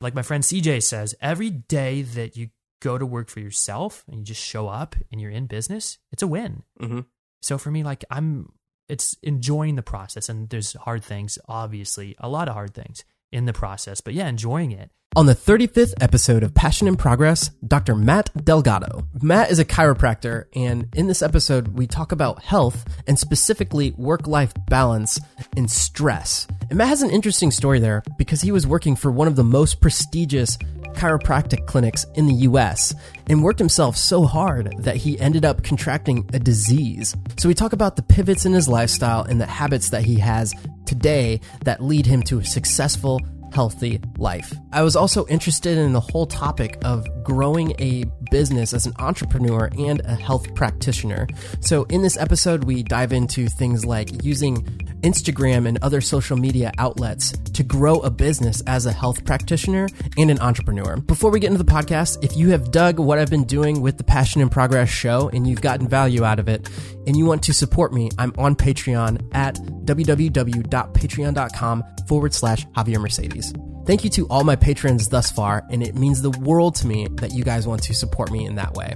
[0.00, 2.50] Like my friend CJ says, every day that you
[2.80, 6.22] go to work for yourself and you just show up and you're in business, it's
[6.22, 6.62] a win.
[6.80, 7.06] Mhm.
[7.42, 8.52] So for me, like I'm,
[8.88, 10.28] it's enjoying the process.
[10.28, 14.00] And there's hard things, obviously, a lot of hard things in the process.
[14.00, 14.90] But yeah, enjoying it.
[15.16, 17.94] On the 35th episode of Passion in Progress, Dr.
[17.94, 19.04] Matt Delgado.
[19.22, 24.26] Matt is a chiropractor, and in this episode, we talk about health and specifically work
[24.26, 25.18] life balance
[25.56, 26.46] and stress.
[26.68, 29.42] And Matt has an interesting story there because he was working for one of the
[29.42, 30.58] most prestigious
[30.94, 32.94] chiropractic clinics in the US
[33.28, 37.14] and worked himself so hard that he ended up contracting a disease.
[37.38, 40.54] So we talk about the pivots in his lifestyle and the habits that he has
[40.86, 43.20] today that lead him to a successful
[43.52, 44.54] healthy life.
[44.72, 49.70] I was also interested in the whole topic of growing a business as an entrepreneur
[49.78, 51.26] and a health practitioner.
[51.60, 54.64] So, in this episode, we dive into things like using
[55.02, 60.30] Instagram and other social media outlets to grow a business as a health practitioner and
[60.30, 60.96] an entrepreneur.
[60.96, 63.98] Before we get into the podcast, if you have dug what I've been doing with
[63.98, 66.68] the Passion in Progress show and you've gotten value out of it
[67.06, 73.52] and you want to support me, I'm on Patreon at www.patreon.com forward slash Javier Mercedes.
[73.88, 77.08] Thank you to all my patrons thus far, and it means the world to me
[77.12, 78.94] that you guys want to support me in that way.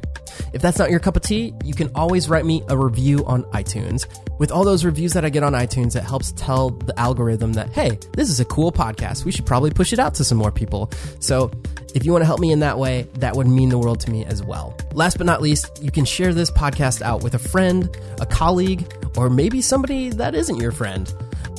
[0.52, 3.44] If that's not your cup of tea, you can always write me a review on
[3.52, 4.06] iTunes.
[4.38, 7.70] With all those reviews that I get on iTunes, it helps tell the algorithm that,
[7.70, 9.24] hey, this is a cool podcast.
[9.24, 10.90] We should probably push it out to some more people.
[11.20, 11.50] So
[11.94, 14.10] if you want to help me in that way, that would mean the world to
[14.10, 14.76] me as well.
[14.92, 18.92] Last but not least, you can share this podcast out with a friend, a colleague,
[19.16, 21.10] or maybe somebody that isn't your friend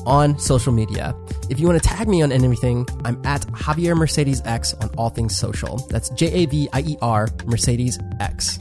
[0.05, 1.15] on social media.
[1.49, 5.09] If you want to tag me on anything, I'm at Javier Mercedes X on all
[5.09, 5.77] things social.
[5.89, 8.59] That's J A V I E R Mercedes X.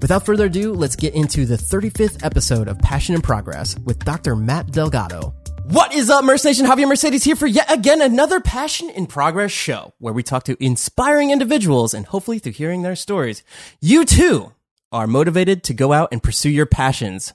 [0.00, 4.36] Without further ado, let's get into the 35th episode of Passion in Progress with Dr.
[4.36, 5.34] Matt Delgado.
[5.64, 6.66] What is up, Merce Nation?
[6.66, 10.62] Javier Mercedes here for yet again another Passion in Progress show where we talk to
[10.62, 13.42] inspiring individuals and hopefully through hearing their stories,
[13.80, 14.52] you too
[14.92, 17.32] are motivated to go out and pursue your passions.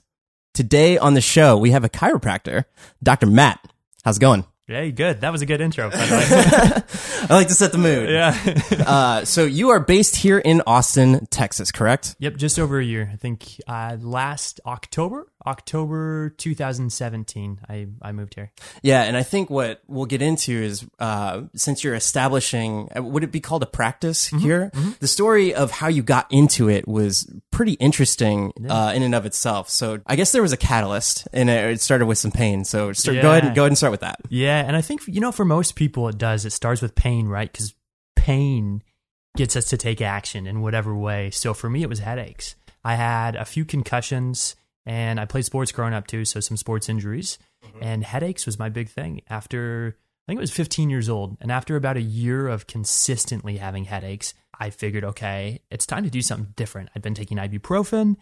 [0.60, 2.66] Today on the show, we have a chiropractor,
[3.02, 3.24] Dr.
[3.24, 3.66] Matt.
[4.04, 4.44] How's it going?
[4.66, 5.22] Hey, good.
[5.22, 5.88] That was a good intro.
[5.88, 7.26] By the way.
[7.30, 8.10] I like to set the mood.
[8.10, 8.36] yeah.
[8.86, 12.14] Uh, so you are based here in Austin, Texas, correct?
[12.18, 13.08] Yep, just over a year.
[13.10, 18.50] I think uh, last October, October 2017, I, I moved here.
[18.82, 23.24] Yeah, and I think what we'll get into is uh, since you're establishing, uh, would
[23.24, 24.70] it be called a practice here?
[25.00, 29.26] The story of how you got into it was pretty interesting uh, in and of
[29.26, 29.68] itself.
[29.68, 32.64] So I guess there was a catalyst, and it started with some pain.
[32.64, 34.20] So start, go ahead and go ahead and start with that.
[34.28, 36.44] Yeah, and I think you know for most people it does.
[36.44, 37.50] It starts with pain, right?
[37.50, 37.74] Because
[38.16, 38.82] pain
[39.36, 41.30] gets us to take action in whatever way.
[41.30, 42.56] So for me, it was headaches.
[42.84, 46.88] I had a few concussions, and I played sports growing up too, so some sports
[46.88, 47.38] injuries.
[47.80, 49.20] And headaches was my big thing.
[49.28, 49.96] After
[50.26, 53.84] I think it was 15 years old, and after about a year of consistently having
[53.84, 56.90] headaches, I figured, okay, it's time to do something different.
[56.94, 58.16] I'd been taking ibuprofen,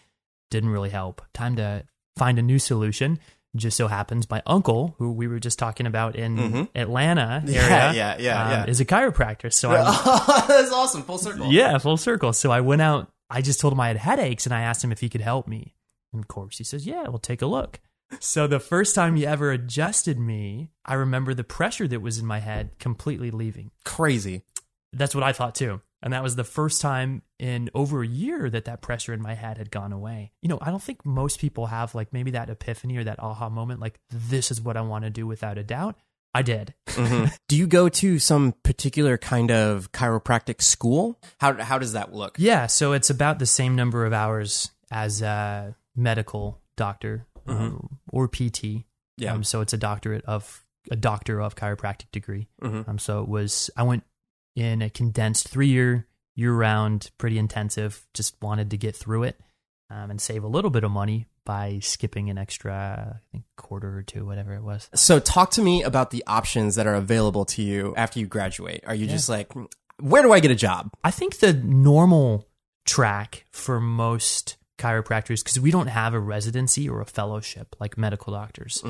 [0.51, 1.23] didn't really help.
[1.35, 1.85] Time to
[2.17, 3.19] find a new solution.
[3.57, 7.97] Just so happens my uncle, who we were just talking about in Atlanta area, Mm-hmm.
[7.97, 8.67] yeah, yeah, um, yeah.
[8.67, 9.53] is a chiropractor.
[9.53, 11.03] So I, That's awesome.
[11.03, 11.51] Full circle.
[11.53, 12.33] yeah, full circle.
[12.35, 13.11] So I went out.
[13.31, 15.49] I just told him I had headaches, and I asked him if he could help
[15.49, 15.75] me.
[16.13, 17.81] And of course, he says, "Yeah, we'll take a look."
[18.21, 22.27] So the first time he ever adjusted me, I remember the pressure that was in
[22.27, 23.71] my head completely leaving.
[23.85, 24.43] Crazy.
[24.93, 25.83] That's what I thought too.
[26.01, 29.35] And that was the first time in over a year that that pressure in my
[29.35, 30.33] head had gone away.
[30.43, 33.49] You know, I don't think most people have like maybe that epiphany or that aha
[33.49, 35.97] moment, like, this is what I want to do without a doubt.
[36.35, 36.75] I did.
[36.89, 37.27] Mm-hmm.
[37.49, 41.19] Do you go to some particular kind of chiropractic school?
[41.41, 42.37] How how does that look?
[42.39, 42.67] Yeah.
[42.67, 48.85] So it's about the same number of hours as a medical doctor um, or PT.
[49.17, 49.33] Yeah.
[49.33, 52.49] Um, so it's a doctorate of a doctor of chiropractic degree.
[52.63, 52.89] Mhm.
[52.89, 54.05] Um, so it was, I went
[54.55, 59.41] in a condensed three year, year round, pretty intensive, just wanted to get through it
[59.91, 63.97] um, and save a little bit of money by skipping an extra, I think, quarter
[63.97, 64.89] or two, whatever it was.
[64.95, 68.85] So talk to me about the options that are available to you after you graduate.
[68.87, 69.51] Are you just like,
[69.99, 70.93] where do I get a job?
[71.03, 72.47] I think the normal
[72.85, 78.33] track for most chiropractors, because we don't have a residency or a fellowship like medical
[78.33, 78.83] doctors.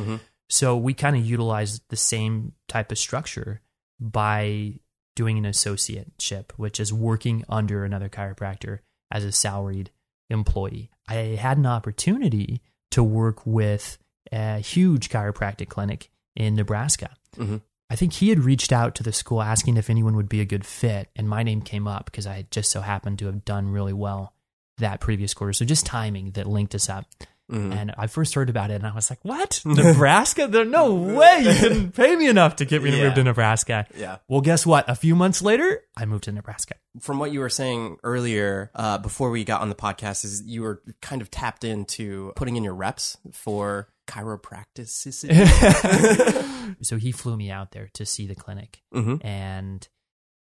[0.51, 3.61] So we kind of utilize the same type of structure
[4.01, 4.75] by
[5.17, 8.79] doing an associateship, which is working under another chiropractor
[9.11, 9.91] as a salaried
[10.31, 10.91] employee.
[11.09, 12.63] I had an opportunity
[12.93, 13.99] to work with
[14.31, 17.17] a huge chiropractic clinic in Nebraska.
[17.37, 17.63] Mhm.
[17.91, 20.45] I think he had reached out to the school asking if anyone would be a
[20.45, 23.45] good fit, and my name came up because I had just so happened to have
[23.45, 24.35] done really well
[24.79, 25.53] that previous quarter.
[25.53, 27.07] So just timing that linked us up.
[27.51, 27.75] Mhm.
[27.75, 29.63] And I first heard about it and I was like, what?
[29.65, 30.49] Nebraska?
[30.49, 33.87] There, no way you didn't pay me enough to get me to move to Nebraska.
[33.97, 34.19] Yeah.
[34.29, 34.87] Well, guess what?
[34.87, 36.75] A few months later, I moved to Nebraska.
[37.01, 40.61] From what you were saying earlier, uh, before we got on the podcast, is you
[40.61, 44.89] were kind of tapped into putting in your reps for chiropractic.
[46.83, 49.89] so he flew me out there to see the clinic hmm and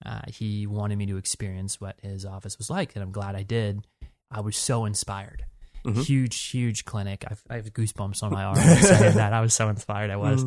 [0.04, 2.94] uh, he wanted me to experience what his office was like.
[2.94, 3.86] And I'm glad I did.
[4.30, 5.44] I was so inspired.
[5.84, 6.04] Mhm.
[6.04, 7.24] Huge, huge clinic.
[7.30, 9.32] I've, I have goosebumps on my arm saying that.
[9.32, 10.10] I was so inspired.
[10.10, 10.42] I was.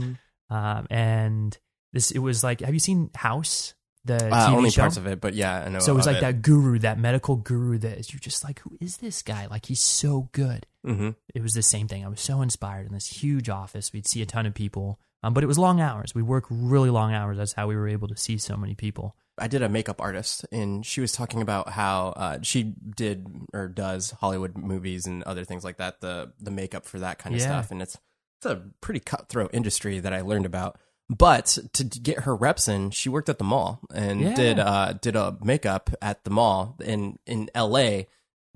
[0.50, 1.58] Um, and
[1.94, 3.74] this, it was like, have you seen House?
[4.06, 4.84] The Uh, only show?
[4.84, 5.80] parts of it, but yeah, I know.
[5.80, 8.78] So it was like that guru, that medical guru that is, you're just like, who
[8.80, 9.48] is this guy?
[9.48, 10.66] Like, he's so good.
[10.86, 12.06] hmm It was the same thing.
[12.06, 13.92] I was so inspired in this huge office.
[13.92, 16.16] We'd see a ton of people, um, but it was long hours.
[16.16, 17.38] We work really long hours.
[17.38, 19.16] That's how we were able to see so many people.
[19.38, 23.68] I did a makeup artist, and she was talking about how uh, she did or
[23.68, 26.02] does Hollywood movies and other things like that.
[26.02, 27.48] The the makeup for that kind of Yeah.
[27.48, 27.98] stuff, and it's
[28.40, 30.80] it's a pretty cutthroat industry that I learned about.
[31.10, 34.34] But to get her reps in, she worked at the mall and Yeah.
[34.34, 38.08] did uh, did a makeup at the mall in in L.A.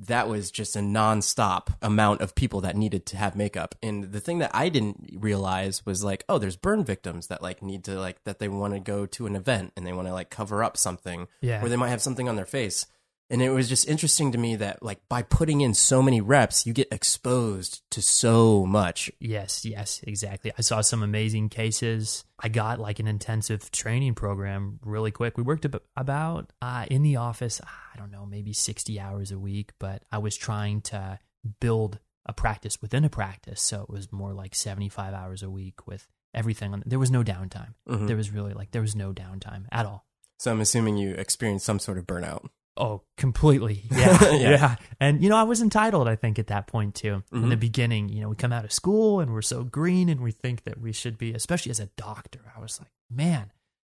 [0.07, 3.75] That was just a nonstop amount of people that needed to have makeup.
[3.83, 7.61] And the thing that I didn't realize was like, oh, there's burn victims that like
[7.61, 10.13] need to like that they want to go to an event and they want to
[10.13, 11.63] like cover up something Yeah.
[11.63, 12.85] or they might have something on their face.
[13.31, 16.65] And it was just interesting to me that like by putting in so many reps,
[16.67, 19.09] you get exposed to so much.
[19.19, 20.51] Yes, yes, exactly.
[20.57, 22.25] I saw some amazing cases.
[22.37, 25.37] I got like an intensive training program really quick.
[25.37, 29.39] We worked ab- about uh, in the office, I don't know, maybe 60 hours a
[29.39, 31.17] week, but I was trying to
[31.61, 33.61] build a practice within a practice.
[33.61, 36.83] So it was more like 75 hours a week with everything on.
[36.85, 37.75] There was no downtime.
[37.87, 38.07] Mhm.
[38.07, 40.05] There was really like, there was no downtime at all.
[40.37, 42.49] So I'm assuming you experienced some sort of burnout.
[42.77, 43.83] Oh, completely.
[43.91, 44.23] Yeah.
[44.33, 44.49] Yeah.
[44.49, 44.75] yeah.
[44.99, 47.23] And, you know, I was entitled, I think, at that point, too.
[47.31, 47.49] In Mhm.
[47.49, 50.31] the beginning, you know, we come out of school and we're so green and we
[50.31, 52.39] think that we should be, especially as a doctor.
[52.55, 53.51] I was like, man,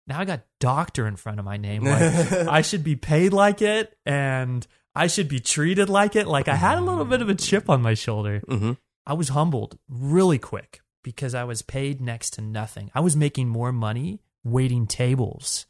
[0.08, 1.84] now I got doctor in front of my name.
[1.86, 2.02] Like,
[2.48, 6.28] I should be paid like it and I should be treated like it.
[6.28, 8.42] Like, I had a little bit of a chip on my shoulder.
[8.48, 8.74] hmm
[9.08, 12.90] I was humbled really quick because I was paid next to nothing.
[12.96, 15.66] I was making more money waiting tables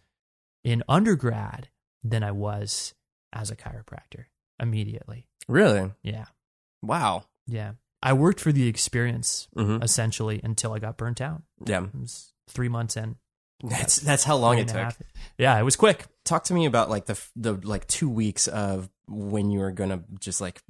[0.63, 1.67] in undergrad
[2.03, 2.93] than I was
[3.35, 4.25] as a chiropractor
[4.59, 5.27] immediately.
[5.47, 5.91] Really?
[6.01, 6.25] Yeah.
[6.81, 7.25] Wow.
[7.45, 7.73] Yeah.
[8.01, 11.43] I worked for the experience hmm essentially until I got burnt out.
[11.65, 11.83] Yeah.
[11.83, 13.17] It was three months in.
[13.63, 14.93] That's that's how long it took.
[15.37, 16.05] Yeah, it was quick.
[16.23, 20.03] Talk to me about like the the like two weeks of when you were gonna
[20.19, 20.61] just like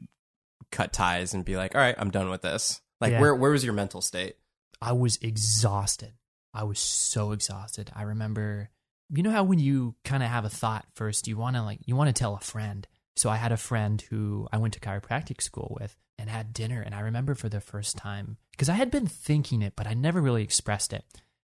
[0.72, 2.82] cut ties and be like, all right, I'm done with this.
[3.02, 3.20] Like, Yeah.
[3.22, 4.36] where where was your mental state?
[4.82, 6.14] I was exhausted.
[6.54, 7.92] I was so exhausted.
[7.96, 8.70] I remember,
[9.10, 11.80] you know how when you kind of have a thought first, you want to like,
[11.86, 12.88] you want to tell a friend.
[13.16, 16.82] So I had a friend who I went to chiropractic school with and had dinner.
[16.82, 19.94] And I remember for the first time, because I had been thinking it, but I
[19.94, 21.04] never really expressed it.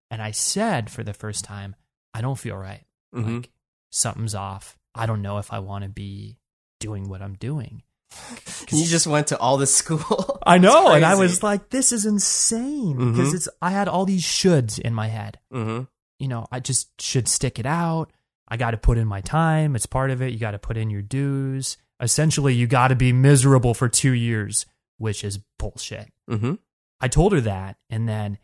[0.10, 1.76] And I said for the first time,
[2.14, 2.86] I don't feel right.
[3.14, 3.36] Mhm.
[3.42, 3.50] Like
[3.92, 4.78] something's off.
[4.96, 6.38] I don't know if I want to be
[6.80, 7.84] doing what I'm doing.
[8.72, 10.40] You just went to all this school.
[10.46, 10.90] I know.
[10.92, 13.34] And I was like, this is insane because Mhm.
[13.36, 15.40] it's, I had all these shoulds in my head.
[15.52, 15.82] hmm
[16.20, 18.12] you know, I just should stick it out.
[18.48, 19.76] I got to put in my time.
[19.76, 20.34] It's part of it.
[20.34, 21.78] You got to put in your dues.
[22.02, 24.66] Essentially, you got to be miserable for two years,
[24.98, 26.12] which is bullshit.
[26.28, 26.56] hmm
[27.02, 27.78] I told her that.
[27.90, 28.38] And then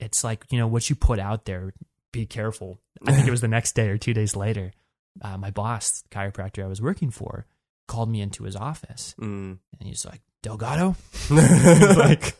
[0.00, 1.72] it's like, you know, what you put out there,
[2.12, 2.80] be careful.
[3.06, 4.72] I think it was the next day or two days later.
[5.20, 7.46] Uh, my boss, the chiropractor I was working for,
[7.86, 9.58] called me into his office Mm.
[9.78, 10.96] and he's like, Delgado?
[11.30, 12.34] like,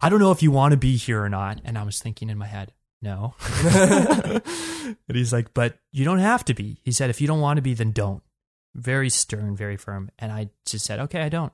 [0.00, 1.60] I don't know if you want to be here or not.
[1.64, 3.34] And I was thinking in my head, no.
[3.64, 4.42] and
[5.08, 6.80] he's like, but you don't have to be.
[6.84, 8.22] He said, if you don't want to be, then don't.
[8.74, 10.10] Very stern, very firm.
[10.18, 11.52] And I just said, okay, I don't.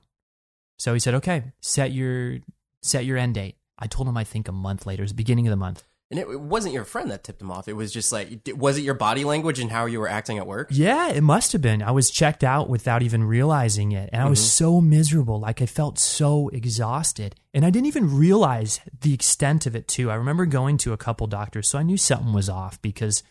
[0.77, 2.39] So he said, okay, set your
[2.81, 3.55] set your end date.
[3.77, 5.83] I told him I think a month later, it was the beginning of the month.
[6.11, 7.67] And it, it wasn't your friend that tipped him off.
[7.67, 10.45] It was just like, was it your body language and how you were acting at
[10.45, 10.67] work?
[10.71, 11.81] Yeah, it must have been.
[11.81, 14.11] I was checked out without even realizing it.
[14.13, 14.45] And I was mm-hmm.
[14.45, 15.39] so miserable.
[15.39, 17.35] Like I felt so exhausted.
[17.55, 20.11] And I didn't even realize the extent of it, too.
[20.11, 23.23] I remember going to a couple doctors, so I knew something was off because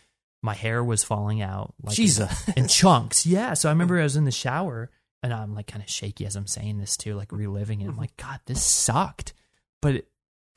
[0.42, 1.74] my hair was falling out.
[1.82, 2.48] Like Jesus.
[2.56, 3.24] in chunks.
[3.24, 3.54] Yeah.
[3.54, 4.90] So I remember I was in the shower
[5.22, 7.84] and I'm like kind of shaky as I'm saying this too, like reliving it.
[7.84, 8.00] I'm mm-hmm.
[8.00, 9.32] like, God, this sucked.
[9.80, 10.08] But it,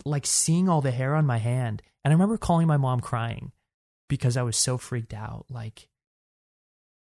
[0.05, 1.81] like seeing all the hair on my hand.
[2.07, 3.51] And I remember calling my mom crying
[4.07, 5.45] because I was so freaked out.
[5.49, 5.89] Like,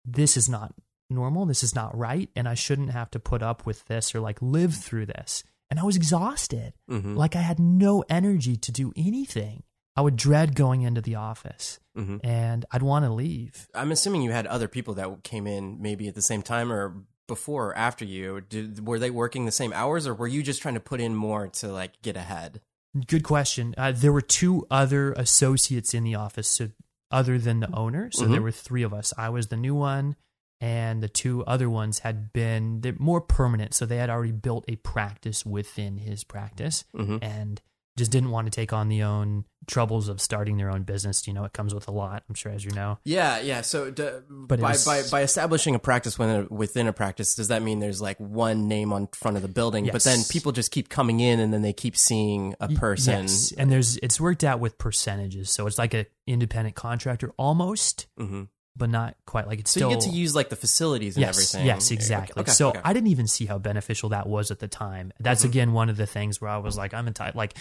[0.04, 0.72] this is not
[1.10, 1.46] normal.
[1.46, 2.30] This is not right.
[2.36, 5.42] And I shouldn't have to put up with this or like live through this.
[5.68, 6.74] And I was exhausted.
[6.88, 9.64] hmm Like I had no energy to do anything.
[9.96, 13.66] I would dread going into the office hmm and I'd want to leave.
[13.74, 17.02] I'm assuming you had other people that came in maybe at the same time or
[17.26, 18.42] before or after you?
[18.42, 21.16] Did, were they working the same hours, or were you just trying to put in
[21.16, 22.60] more to like get ahead?
[23.06, 23.74] Good question.
[23.76, 26.70] Uh, there were two other associates in the office, so
[27.10, 28.10] other than the owner.
[28.12, 28.44] So there Mhm.
[28.44, 29.12] were three of us.
[29.18, 30.16] I was the new one,
[30.60, 33.74] and the two other ones had been more permanent.
[33.74, 37.18] So they had already built a practice within his practice, Mhm.
[37.22, 37.60] and
[37.96, 41.26] just didn't want to take on the own troubles of starting their own business.
[41.26, 42.22] You know, it comes with a lot.
[42.28, 42.98] I'm sure, as you know.
[43.04, 43.60] Yeah, yeah.
[43.62, 47.34] So, d- But by, was- by by establishing a practice within a, within a practice,
[47.34, 50.52] does that mean there's like one name on front of the building, but then people
[50.52, 53.22] just keep coming in and then they keep seeing a person?
[53.22, 55.50] Yes, and there's it's worked out with percentages.
[55.50, 58.48] So it's like an independent contractor almost, Mhm.
[58.76, 59.46] But not quite.
[59.46, 61.66] Like it's So still you get to use like the facilities and yes, everything.
[61.66, 62.40] Yes, exactly.
[62.40, 62.80] okay, so okay.
[62.84, 65.12] I didn't even see how beneficial that was at the time.
[65.20, 65.48] That's Mm-hmm.
[65.48, 67.36] again one of the things where I was like, I'm entitled.
[67.36, 67.54] Like,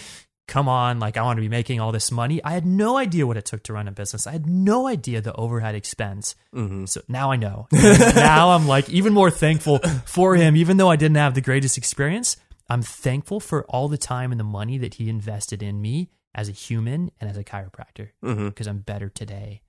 [0.48, 2.44] come on, like I want to be making all this money.
[2.44, 4.26] I had no idea what it took to run a business.
[4.28, 6.36] I had no idea the overhead expense.
[6.54, 6.88] Mm -hmm.
[6.88, 7.68] So now I know.
[8.16, 11.78] now I'm like even more thankful for him, even though I didn't have the greatest
[11.78, 12.38] experience.
[12.70, 16.50] I'm thankful for all the time and the money that he invested in me as
[16.50, 19.62] a human and as a chiropractor because I'm better today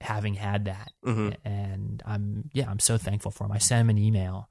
[0.00, 0.92] having had that.
[1.04, 1.36] Mhm.
[1.44, 3.52] And I'm, yeah, I'm so thankful for him.
[3.52, 4.48] I sent him an email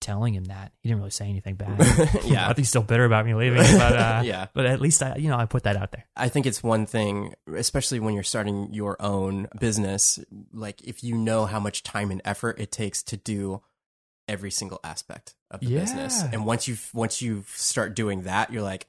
[0.00, 0.72] telling him that.
[0.80, 1.76] He didn't really say anything bad.
[2.24, 2.44] Yeah.
[2.44, 4.46] I think he's still bitter about me leaving, but, uh, Yeah.
[4.54, 6.04] but at least I, you know, I put that out there.
[6.16, 10.18] I think it's one thing, especially when you're starting your own business,
[10.52, 13.60] like if you know how much time and effort it takes to do
[14.28, 16.22] every single aspect of the business.
[16.22, 18.86] And once you once you start doing that, you're like,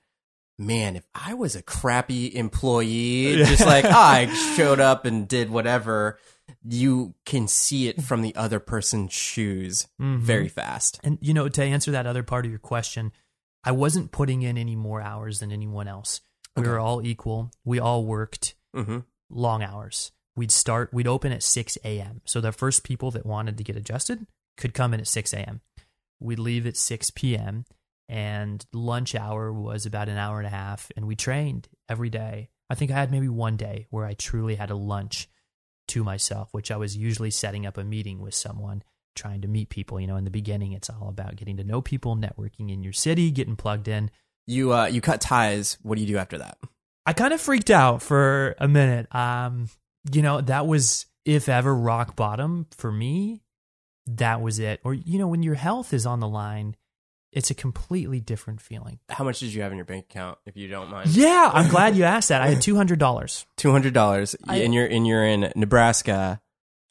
[0.59, 6.19] man, if I was a crappy employee, just like I showed up and did whatever,
[6.63, 10.19] you can see it from the other person's shoes Mhm.
[10.19, 10.99] very fast.
[11.03, 13.11] And you know, to answer that other part of your question,
[13.63, 16.21] I wasn't putting in any more hours than anyone else.
[16.55, 16.69] We Okay.
[16.71, 17.51] were all equal.
[17.63, 18.99] We all worked hmm
[19.31, 20.11] long hours.
[20.35, 22.21] We'd start, we'd open at 6 a.m.
[22.25, 24.25] So the first people that wanted to get adjusted
[24.57, 25.61] could come in at 6 a.m.
[26.19, 27.65] We'd leave at 6 p.m.
[28.09, 30.91] and lunch hour was about an hour and a half.
[30.97, 32.49] And we trained every day.
[32.69, 35.29] I think I had maybe one day where I truly had a lunch
[35.89, 38.83] to myself, which I was usually setting up a meeting with someone,
[39.15, 39.99] trying to meet people.
[39.99, 42.93] You know, in the beginning, it's all about getting to know people, networking in your
[42.93, 44.09] city, getting plugged in.
[44.47, 45.77] You uh you cut ties.
[45.83, 46.57] What do you do after that?
[47.05, 49.13] I kind of freaked out for a minute.
[49.13, 49.69] Um,
[50.11, 53.43] you know, that was if ever rock bottom for me.
[54.07, 54.79] That was it.
[54.83, 56.75] Or you know, when your health is on the line,
[57.31, 58.99] it's a completely different feeling.
[59.09, 61.09] How much did you have in your bank account, if you don't mind?
[61.09, 62.41] Yeah, I'm glad you asked that.
[62.41, 63.45] I had two hundred dollars.
[63.57, 66.41] two hundred dollars, and you're and you're in Nebraska.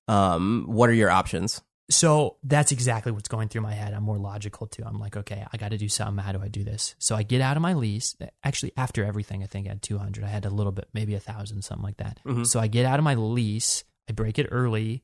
[0.07, 1.61] Um, what are your options?
[1.91, 3.95] So that's exactly what's going through my head.
[3.95, 4.83] I'm more logical too.
[4.85, 6.23] I'm like, okay, I got to do something.
[6.23, 6.95] How do I do this?
[6.99, 8.15] So I get out of my lease.
[8.45, 10.23] Actually, after everything, I think I had 200.
[10.23, 12.21] I had a little bit, maybe a thousand, something like that.
[12.27, 12.47] Mhm.
[12.47, 13.85] So I get out of my lease.
[14.09, 15.03] I break it early.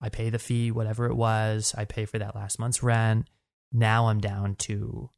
[0.00, 1.74] I pay the fee, whatever it was.
[1.76, 3.26] I pay for that last month's rent.
[3.72, 5.10] Now I'm down to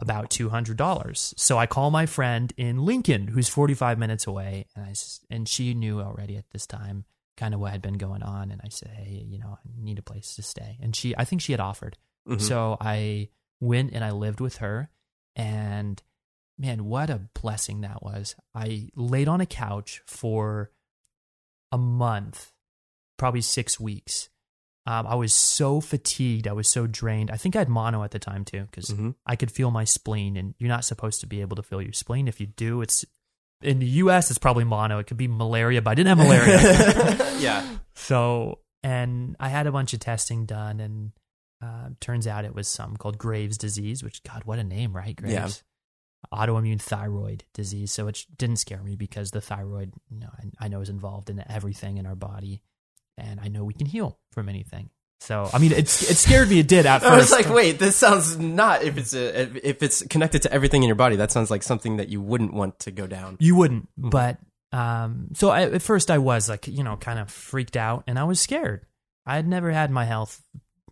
[0.00, 1.34] about $200.
[1.38, 4.94] So I call my friend in Lincoln, who's 45 minutes away, and I
[5.30, 7.04] and she knew already at this time
[7.36, 9.98] kind of what had been going on, and I said, hey, you know, I need
[9.98, 11.96] a place to stay, and she, I think she had offered.
[12.28, 12.40] Mhm.
[12.40, 13.30] So I
[13.60, 14.90] went and I lived with her,
[15.34, 16.00] and
[16.58, 18.36] man, what a blessing that was.
[18.54, 20.70] I laid on a couch for
[21.72, 22.52] a month,
[23.16, 24.28] probably six weeks.
[24.86, 26.46] Um, I was so fatigued.
[26.46, 27.30] I was so drained.
[27.30, 29.14] I think I had mono at the time too, because Mhm.
[29.24, 31.92] I could feel my spleen, and you're not supposed to be able to feel your
[31.94, 32.28] spleen.
[32.28, 33.04] If you do, it's
[33.62, 34.28] in the U.S.
[34.30, 34.98] It's probably mono.
[34.98, 37.38] It could be malaria, but I didn't have malaria.
[37.40, 37.78] yeah.
[37.94, 41.12] So, and I had a bunch of testing done, and
[41.62, 45.16] uh, turns out it was something called Graves' disease, which, God, what a name, right?
[45.16, 45.32] Graves.
[45.32, 45.50] Yeah.
[46.38, 47.90] Autoimmune thyroid disease.
[47.92, 50.28] So it didn't scare me because the thyroid, you know,
[50.60, 52.60] I, I know is involved in everything in our body,
[53.18, 54.90] and I know we can heal from anything.
[55.20, 56.58] So, I mean, it's it scared me.
[56.58, 57.10] It did at first.
[57.12, 60.82] I was like, wait, this sounds not if it's a if it's connected to everything
[60.82, 61.16] in your body.
[61.16, 63.36] That sounds like something that you wouldn't want to go down.
[63.40, 64.10] You wouldn't, Mhm.
[64.10, 64.38] but
[64.72, 68.18] um, so I, at first I was like, you know, kind of freaked out, and
[68.18, 68.84] I was scared.
[69.24, 70.42] I had never had my health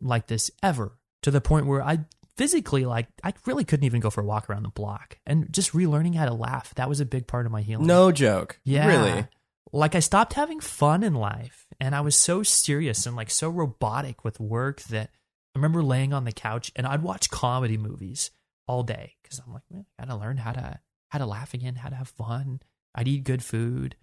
[0.01, 1.99] like this ever, to the point where I
[2.37, 5.73] physically, like, I really couldn't even go for a walk around the block, and just
[5.73, 7.87] relearning how to laugh that was a big part of my healing.
[7.87, 8.59] No joke.
[8.65, 9.27] yeah, Really.
[9.75, 13.49] Like I stopped having fun in life, and I was so serious and like so
[13.49, 15.11] robotic with work that
[15.53, 18.31] I remember laying on the couch and I'd watch comedy movies
[18.69, 21.75] all day because I'm like, man, I gotta learn how to how to laugh again,
[21.75, 22.61] how to have fun.
[22.95, 23.97] I'd eat good food.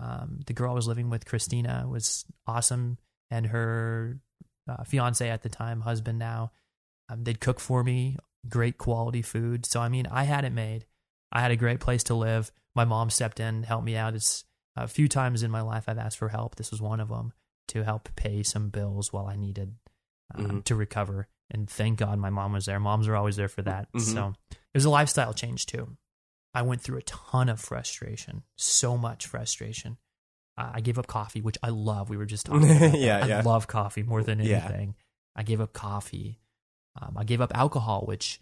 [0.00, 2.98] Um, the girl I was living with, Christina, was awesome,
[3.30, 4.18] and her
[4.68, 6.50] uh, fiance at the time, husband now,
[7.08, 8.16] um, they'd cook for me,
[8.48, 9.66] great quality food.
[9.66, 10.84] So I mean, I had it made.
[11.30, 12.50] I had a great place to live.
[12.74, 14.14] My mom stepped in, helped me out.
[14.14, 14.44] It's
[14.76, 16.56] a few times in my life I've asked for help.
[16.56, 17.32] This was one of them
[17.68, 19.74] to help pay some bills while I needed
[20.34, 20.64] um, Mhm.
[20.64, 21.26] to recover.
[21.50, 22.78] And thank God my mom was there.
[22.78, 23.92] Moms are always there for that.
[23.92, 24.00] Mhm.
[24.00, 25.96] So it was a lifestyle change too.
[26.54, 29.98] I went through a ton of frustration, so much frustration.
[30.56, 32.10] Uh, I gave up coffee, which I love.
[32.10, 32.94] We were just talking about.
[32.98, 33.42] Yeah, I yeah.
[33.44, 34.64] love coffee more than Yeah.
[34.64, 34.94] anything.
[35.34, 36.40] I gave up coffee.
[37.00, 38.40] Um, I gave up alcohol, which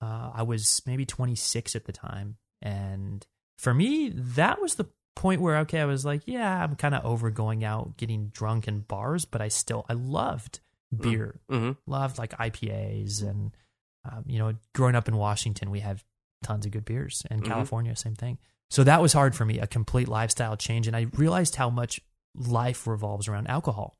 [0.00, 2.36] uh, I was maybe 26 at the time.
[2.62, 3.26] And
[3.58, 7.04] for me, that was the point where, okay, I was like, yeah, I'm kind of
[7.04, 10.60] over going out, getting drunk in bars, but I still, I loved
[10.96, 13.22] beer, hmm loved like IPAs.
[13.22, 13.54] And,
[14.10, 16.02] um, you know, growing up in Washington, we have
[16.42, 17.26] tons of good beers.
[17.30, 17.46] And Mhm.
[17.48, 18.38] California, same thing.
[18.70, 20.86] So that was hard for me, a complete lifestyle change.
[20.86, 22.00] And I realized how much
[22.34, 23.98] life revolves around alcohol.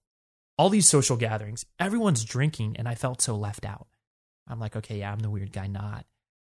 [0.57, 3.87] All these social gatherings, everyone's drinking, and I felt so left out.
[4.47, 6.07] I'm like, okay, yeah, I'm the weird guy, not.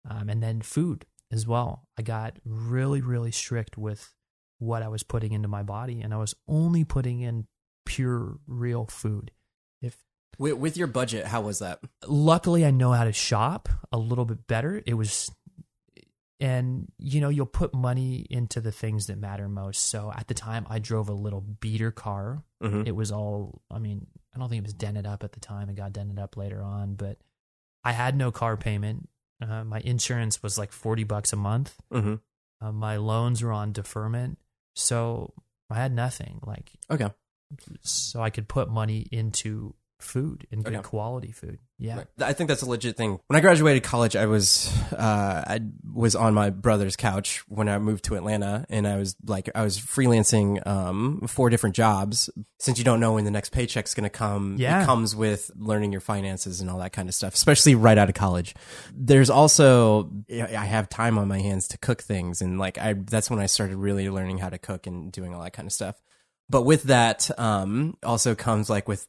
[0.09, 1.87] Um, and then food as well.
[1.97, 4.13] I got really, really strict with
[4.61, 7.47] what I was putting into my body, and I was only putting in
[7.85, 9.31] pure, real food.
[9.81, 9.97] If
[10.37, 11.79] With, with your budget, how was that?
[12.07, 14.81] luckily I know how to shop a little bit better.
[14.85, 15.31] It was
[16.39, 19.89] and you know, you'll put money into the things that matter most.
[19.89, 22.43] So at the time I drove a little beater car.
[22.61, 25.39] hmm It was all I mean, I don't think it was dented up at the
[25.39, 25.69] time.
[25.69, 27.17] It got dented up later on, but
[27.83, 29.09] I had no car payment.
[29.41, 31.75] Uh, my insurance was like 40 bucks a month.
[31.91, 32.15] hmm
[32.61, 34.37] Uh, my loans were on deferment.
[34.75, 35.33] So
[35.69, 36.39] I had nothing.
[36.45, 37.09] Like Okay.
[37.81, 41.60] so I could put money into food and good quality food.
[41.77, 41.98] Yeah.
[41.98, 42.08] Right.
[42.22, 43.20] I think that's a legit thing.
[43.25, 47.79] When I graduated college, I was uh, I was on my brother's couch when I
[47.79, 52.29] moved to Atlanta, and I was like I was freelancing um, four different jobs.
[52.60, 54.84] Since you don't know when the next paycheck's going to come, Yeah.
[54.84, 58.10] it comes with learning your finances and all that kind of stuff, especially right out
[58.10, 58.53] of college.
[58.93, 63.29] There's also I have time on my hands to cook things, and like I that's
[63.31, 66.00] when I started really learning how to cook and doing all that kind of stuff.
[66.48, 69.08] But with that, um, also comes like with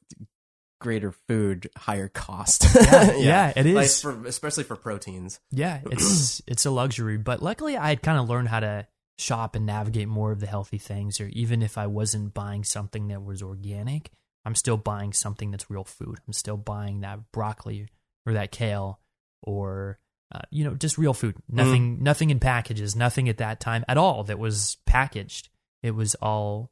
[0.82, 2.66] greater food, higher cost.
[2.74, 5.40] Yeah, yeah, it Like for, especially for proteins.
[5.50, 8.86] Yeah, it's it's a luxury, but luckily I had kind of learned how to
[9.18, 11.20] shop and navigate more of the healthy things.
[11.20, 14.10] Or even if I wasn't buying something that was organic,
[14.44, 16.18] I'm still buying something that's real food.
[16.26, 17.88] I'm still buying that broccoli
[18.26, 19.00] or that kale
[19.42, 19.98] or
[20.34, 21.36] uh, you know just real food.
[21.48, 22.96] Nothing nothing in packages.
[22.96, 25.48] Nothing at that time at all that was packaged.
[25.82, 26.70] It was all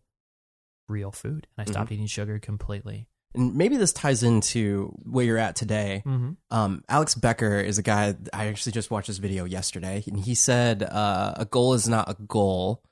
[0.88, 3.06] real food, and I stopped eating sugar completely.
[3.34, 6.02] And maybe this ties into where you're at today.
[6.04, 6.32] Mm-hmm.
[6.50, 10.34] Um, Alex Becker is a guy, I actually just watched his video yesterday, and he
[10.34, 12.82] said uh, a goal is not a goal,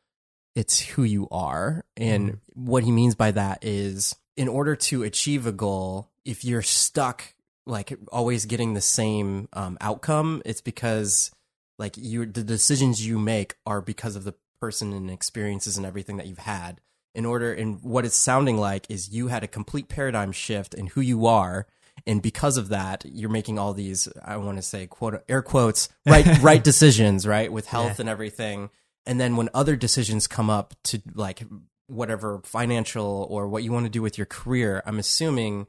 [0.54, 1.84] it's who you are.
[1.96, 2.38] And Mhm.
[2.54, 7.34] what he means by that is in order to achieve a goal, if you're stuck
[7.66, 11.30] like always getting the same um, outcome, it's because
[11.78, 16.16] like you the decisions you make are because of the person and experiences and everything
[16.16, 16.80] that you've had.
[17.14, 20.88] In order, and what it's sounding like is you had a complete paradigm shift in
[20.88, 21.66] who you are,
[22.06, 25.88] and because of that, you're making all these I want to say quote air quotes
[26.06, 28.02] right right decisions, right, with health Yeah.
[28.02, 28.70] and everything.
[29.06, 31.42] And then when other decisions come up to like
[31.86, 35.66] whatever financial or what you want to do with your career, I'm assuming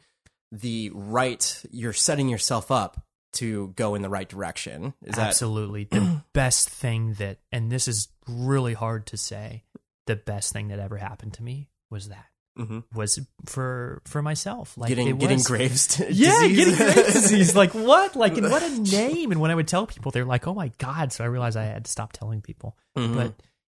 [0.52, 4.94] the right you're setting yourself up to go in the right direction.
[5.04, 5.86] Is that Absolutely.
[5.92, 9.64] The best thing that, and this is really hard to say,
[10.10, 12.26] the best thing that ever happened to me was that
[12.58, 12.84] Mhm.
[12.94, 14.78] was for for myself.
[14.78, 15.88] Like getting it getting was, Graves?
[15.88, 16.58] t- Yeah, disease?
[16.58, 17.56] getting Graves disease.
[17.56, 18.16] Like what?
[18.16, 19.32] Like and what a name!
[19.32, 21.64] And when I would tell people, they're like, "Oh my god!" So I realized I
[21.66, 22.76] had to stop telling people.
[22.98, 23.16] Mhm.
[23.16, 23.34] But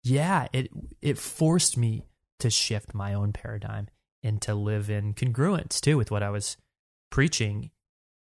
[0.04, 0.70] yeah, it
[1.02, 2.06] it forced me
[2.40, 3.90] to shift my own paradigm
[4.24, 6.56] and to live in congruence too with what I was
[7.12, 7.72] preaching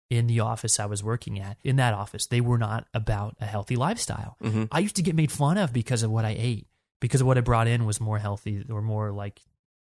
[0.09, 1.57] in the office I was working at.
[1.63, 4.37] In that office, they were not about a healthy lifestyle.
[4.41, 4.69] Mhm.
[4.71, 6.67] I used to get made fun of because of what I ate,
[6.99, 9.41] because what I brought in was more healthy or more like,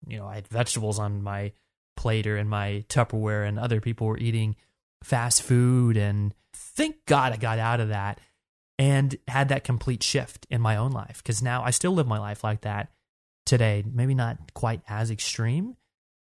[0.08, 1.52] you know, I had vegetables on my
[1.95, 4.56] plate or in my Tupperware, and other people were eating
[5.04, 5.97] fast food.
[5.97, 8.19] And thank God I got out of that
[8.80, 12.19] and had that complete shift in my own life because now I still live my
[12.19, 12.91] life like that
[13.45, 13.84] today.
[13.86, 15.76] Maybe not quite as extreme,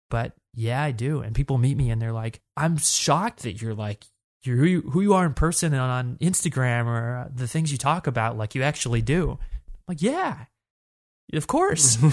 [0.10, 1.22] but yeah, I do.
[1.22, 4.06] And people meet me and they're like, I'm shocked that you're like,
[4.44, 7.78] you're who you, who you are in person and on Instagram or the things you
[7.78, 9.32] talk about, like you actually do.
[9.32, 9.38] I'm
[9.88, 10.46] like, yeah,
[11.34, 11.98] of course.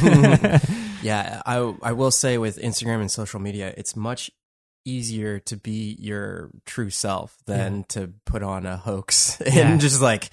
[1.02, 4.30] Yeah, I I will say with Instagram and social media, it's much
[4.84, 9.76] easier to be your true self than to put on a hoax and Yeah.
[9.76, 10.30] just like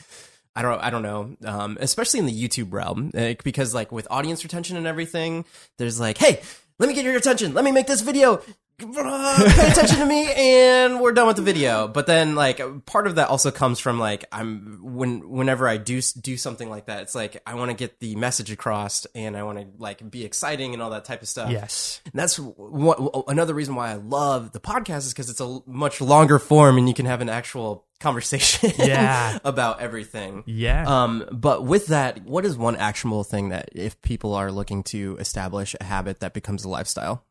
[0.55, 4.07] I don't I don't know, um, especially in the YouTube realm, like, because like with
[4.09, 5.45] audience retention and everything,
[5.77, 6.41] there's like, hey.
[6.79, 7.53] Let me get your attention.
[7.53, 8.41] Let me make this video.
[8.79, 13.15] Pay attention to me and we're done with the video but then like part of
[13.15, 17.15] that also comes from like i'm when whenever i do do something like that it's
[17.15, 20.73] like i want to get the message across and i want to like be exciting
[20.73, 22.01] and all that type of stuff Yes.
[22.05, 26.01] and that's what, another reason why i love the podcast is because it's a much
[26.01, 29.37] longer form and you can have an actual conversation Yeah.
[29.45, 31.03] about everything Yeah.
[31.03, 35.15] um, but with that, what is one actionable thing that if people are looking to
[35.21, 37.23] establish a habit that becomes a lifestyle?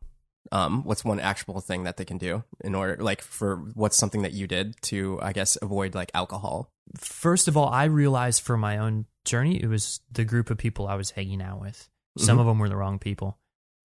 [0.51, 4.21] Um, what's one actionable thing that they can do in order, like, for what's something
[4.23, 6.69] that you did to, I guess, avoid like alcohol?
[6.97, 10.87] First of all, I realized for my own journey, it was the group of people
[10.87, 11.89] I was hanging out with.
[12.17, 12.41] Some Mhm.
[12.41, 13.39] of them were the wrong people.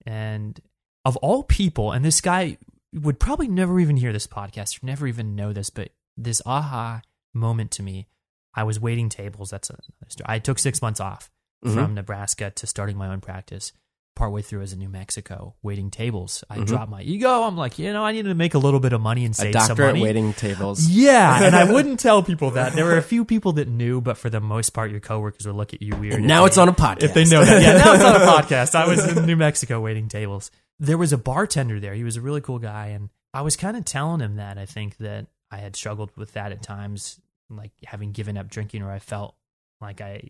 [0.04, 0.60] And
[1.04, 2.58] of all people, and this guy
[2.92, 7.02] would probably never even hear this podcast or never even know this, but this aha
[7.34, 8.08] moment to me,
[8.54, 9.50] I was waiting tables.
[9.50, 10.26] That's another story.
[10.28, 11.30] I took six months off
[11.64, 11.74] Mhm.
[11.74, 13.72] from Nebraska to starting my own practice.
[14.18, 16.42] Partway through, as in New Mexico, waiting tables.
[16.50, 16.66] I Mhm.
[16.66, 17.44] dropped my ego.
[17.44, 19.36] I'm like, you know, I need to make a little bit of money and A
[19.36, 20.02] save some doctor at money.
[20.02, 20.86] waiting tables.
[20.90, 22.72] Yeah, and I wouldn't tell people that.
[22.74, 25.54] There were a few people that knew, but for the most part, your coworkers would
[25.56, 26.20] look at you weird.
[26.22, 27.02] Now they- it's on a podcast.
[27.04, 28.74] If they know that, yeah, now it's on a podcast.
[28.74, 30.50] I was in New Mexico waiting tables.
[30.80, 31.94] There was a bartender there.
[31.94, 34.66] He was a really cool guy, and I was kind of telling him that I
[34.66, 38.90] think that I had struggled with that at times, like having given up drinking, or
[38.90, 39.34] I felt
[39.80, 40.22] like I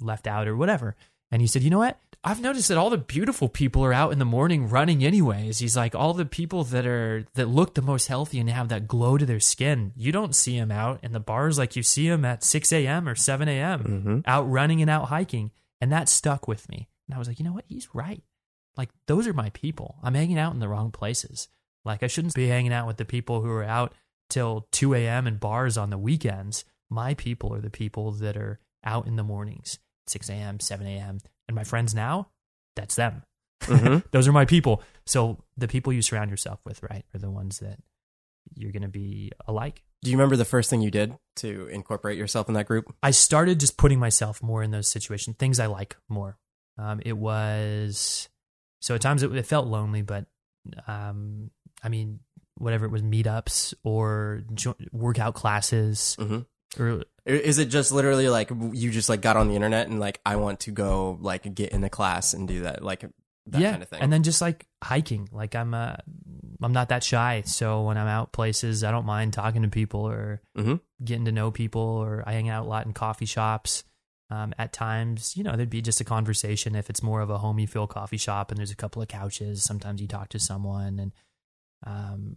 [0.00, 0.94] left out or whatever.
[1.30, 1.98] And he said, "You know what?
[2.24, 5.58] I've noticed that all the beautiful people are out in the morning running anyways.
[5.58, 8.88] He's like all the people that are that look the most healthy and have that
[8.88, 9.92] glow to their skin.
[9.96, 13.08] You don't see them out in the bars like you see them at 6 a.m.
[13.08, 13.84] or 7 a.m.
[13.84, 14.22] Mhm.
[14.26, 15.52] out running and out hiking.
[15.80, 16.88] And that stuck with me.
[17.06, 17.64] And I was like, you know what?
[17.68, 18.22] He's right.
[18.76, 19.96] Like those are my people.
[20.02, 21.48] I'm hanging out in the wrong places.
[21.84, 23.94] Like I shouldn't be hanging out with the people who are out
[24.28, 25.26] till 2 a.m.
[25.28, 26.64] in bars on the weekends.
[26.90, 31.18] My people are the people that are out in the mornings, 6 a.m., 7 a.m.
[31.48, 32.28] And my friends now,
[32.76, 33.22] that's them.
[33.62, 34.04] Mhm.
[34.12, 34.82] Those are my people.
[35.06, 37.78] So the people you surround yourself with, right, are the ones that
[38.54, 39.82] you're going to be alike.
[40.02, 42.94] Do you remember the first thing you did to incorporate yourself in that group?
[43.02, 46.36] I started just putting myself more in those situations, things I like more.
[46.78, 48.28] Um, it was
[48.80, 50.26] so at times it, it felt lonely, but
[50.86, 51.50] um,
[51.82, 52.20] I mean,
[52.56, 56.46] whatever it was, meetups or jo- workout classes, Mhm.
[56.78, 60.20] Or Is it just literally like you just like got on the internet and like
[60.26, 63.04] I want to go like get in the class and do that like
[63.46, 64.00] that yeah, kind of thing?
[64.02, 65.28] and then just like hiking.
[65.32, 65.96] Like I'm, uh,
[66.60, 70.00] I'm not that shy, so when I'm out places, I don't mind talking to people
[70.06, 70.80] or Mhm.
[71.04, 73.84] getting to know people, or I hang out a lot in coffee shops.
[74.30, 77.38] Um, at times, you know, there'd be just a conversation if it's more of a
[77.38, 79.62] homey feel coffee shop and there's a couple of couches.
[79.64, 81.12] Sometimes you talk to someone, and
[81.86, 82.34] um,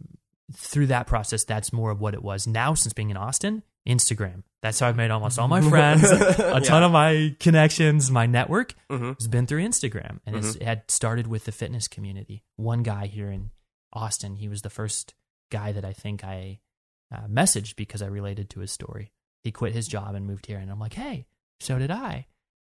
[0.56, 2.46] through that process, that's more of what it was.
[2.46, 4.42] Now, since being in Austin, Instagram.
[4.62, 6.84] That's how I've made almost all my friends, a ton Yeah.
[6.86, 9.18] of my connections, my network Mhm.
[9.18, 12.44] has been through Instagram, and it's, it had started with the fitness community.
[12.56, 13.50] One guy here in
[13.92, 15.14] Austin, he was the first
[15.50, 16.60] guy that I think I
[17.12, 19.12] uh, messaged because I related to his story.
[19.42, 21.26] He quit his job and moved here, and I'm like, hey,
[21.60, 22.26] so did I,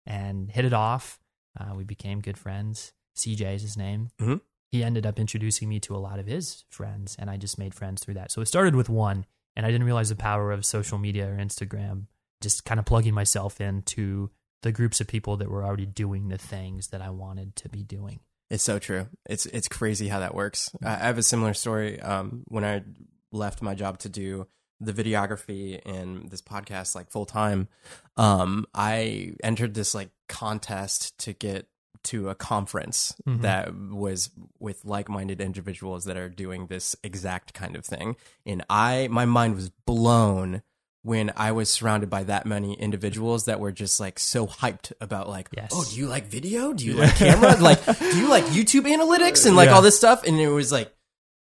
[0.05, 1.19] and hit it off.
[1.59, 2.93] Uh, we became good friends.
[3.15, 4.09] CJ is his name.
[4.19, 4.41] Mhm.
[4.71, 7.75] He ended up introducing me to a lot of his friends, and I just made
[7.75, 8.31] friends through that.
[8.31, 11.37] So it started with one, and I didn't realize the power of social media or
[11.37, 12.05] Instagram.
[12.41, 14.31] Just kind of plugging myself into
[14.63, 17.83] the groups of people that were already doing the things that I wanted to be
[17.83, 18.19] doing.
[18.49, 19.07] It's so true.
[19.25, 20.71] It's it's crazy how that works.
[20.83, 22.01] I have a similar story.
[22.01, 22.83] Um, when I
[23.31, 24.47] left my job to do
[24.81, 27.69] the videography and this podcast like full time,
[28.17, 31.67] um, I entered this like contest to get
[32.03, 33.41] to a conference Mhm.
[33.41, 38.15] that was with like-minded individuals that are doing this exact kind of thing.
[38.45, 40.61] And I my mind was blown
[41.03, 45.27] when I was surrounded by that many individuals that were just like so hyped about
[45.27, 45.71] like, Yes.
[45.73, 46.73] oh, do you like video?
[46.73, 47.55] Do you like camera?
[47.59, 49.75] like, do you like YouTube analytics and like Yeah.
[49.75, 50.23] all this stuff?
[50.27, 50.93] And it was like,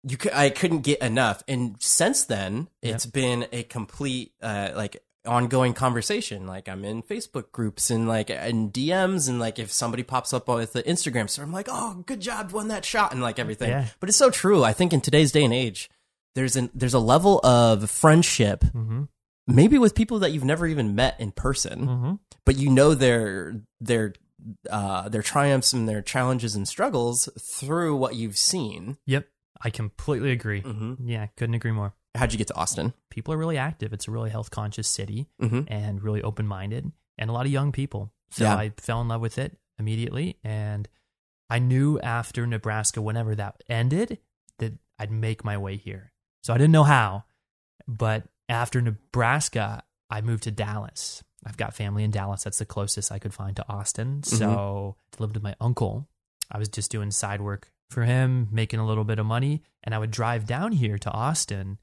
[0.03, 1.41] you could, I couldn't get enough.
[1.47, 6.47] And since then, it's been a complete, uh, like ongoing conversation.
[6.47, 10.47] Like I'm in Facebook groups and like in DMs and like if somebody pops up
[10.47, 13.69] with the Instagram story, I'm like, oh, good job, won that shot and like everything.
[13.69, 13.87] Yeah.
[13.99, 14.63] But it's so true.
[14.63, 15.89] I think in today's day and age,
[16.35, 19.03] there's an there's a level of friendship, Mm-hmm.
[19.47, 22.13] maybe with people that you've never even met in person, Mm-hmm.
[22.45, 24.13] but you know their their
[24.69, 28.97] uh, their triumphs and their challenges and struggles through what you've seen.
[29.07, 29.27] Yep.
[29.59, 30.61] I completely agree.
[30.61, 31.07] Mm-hmm.
[31.09, 31.93] Yeah, couldn't agree more.
[32.15, 32.93] How'd you get to Austin?
[33.09, 33.93] People are really active.
[33.93, 35.61] It's a really health conscious city Mm-hmm.
[35.67, 38.11] and really open minded and a lot of young people.
[38.31, 38.55] So Yeah.
[38.55, 40.37] I fell in love with it immediately.
[40.43, 40.87] And
[41.49, 44.17] I knew after Nebraska, whenever that ended,
[44.59, 46.11] that I'd make my way here.
[46.43, 47.23] So I didn't know how.
[47.87, 51.23] But after Nebraska, I moved to Dallas.
[51.45, 52.43] I've got family in Dallas.
[52.43, 54.23] That's the closest I could find to Austin.
[54.23, 56.07] So I lived with my uncle.
[56.51, 59.61] I was just doing side work for him, making a little bit of money.
[59.83, 61.77] And I would drive down here to Austin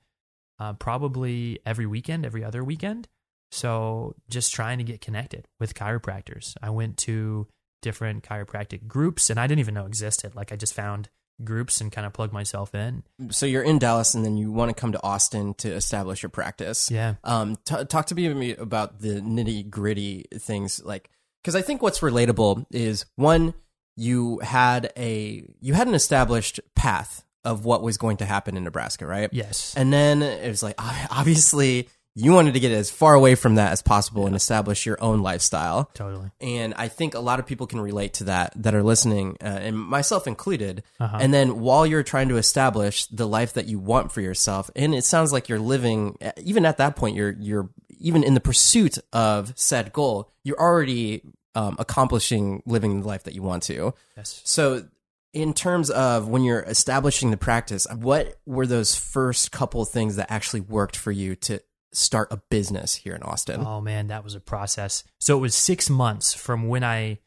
[0.65, 3.07] uh, probably every weekend, every other weekend.
[3.51, 6.57] So just trying to get connected with chiropractors.
[6.63, 7.47] I went to
[7.83, 10.35] different chiropractic groups and I didn't even know existed.
[10.35, 11.11] Like I just found
[11.43, 13.03] groups and kind of plugged myself in.
[13.31, 16.31] So you're in Dallas, and then you want to come to Austin to establish your
[16.31, 16.91] practice.
[16.91, 17.15] Yeah.
[17.25, 21.11] Um, talk to me about the nitty gritty things, like
[21.43, 23.55] because I think what's relatable is one,
[23.97, 28.65] you had a you had an established path of what was going to happen in
[28.65, 29.29] Nebraska, right?
[29.33, 29.75] Yes.
[29.77, 33.73] And then it was like obviously you wanted to get as far away from that
[33.73, 35.91] as possible and establish your own lifestyle.
[35.95, 36.31] Totally.
[36.41, 39.47] And I think a lot of people can relate to that that are listening, uh,
[39.47, 40.85] and myself included.
[41.01, 41.19] Uh-huh.
[41.21, 44.95] And then while you're trying to establish the life that you want for yourself, and
[44.95, 48.97] it sounds like you're living, even at that point, you're you're even in the pursuit
[49.13, 51.23] of said goal, you're already
[51.57, 53.95] um, accomplishing living the life that you want to.
[54.17, 54.41] Yes.
[54.45, 54.87] So,
[55.35, 60.31] in terms of when you're establishing the practice, what were those first couple things that
[60.31, 61.61] actually worked for you to
[61.93, 63.61] start a business here in Austin?
[63.67, 65.05] Oh man, that was a process.
[65.21, 67.19] So it was six months from when I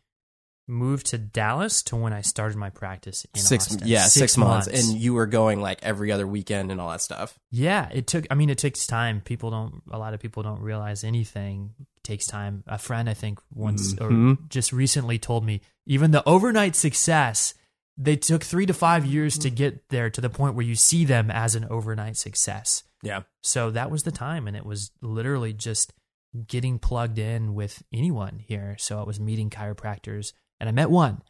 [0.70, 3.88] moved to Dallas to when I started my practice in six, Austin.
[3.88, 4.68] yeah, six, months.
[4.68, 7.40] and you were going like every other weekend and all that stuff.
[7.52, 8.26] Yeah, it took.
[8.30, 9.22] I mean, it takes time.
[9.22, 9.82] People don't.
[9.92, 12.64] A lot of people don't realize anything takes time.
[12.68, 14.02] A friend, I think, once Mhm.
[14.42, 17.54] or just recently told me, even the overnight success,
[17.98, 21.04] they took three to five years to get there to the point where you see
[21.04, 22.84] them as an overnight success.
[23.04, 25.94] Yeah, So that was the time, and it was literally just
[26.48, 28.76] getting plugged in with anyone here.
[28.80, 31.22] So I was meeting chiropractors, and I met one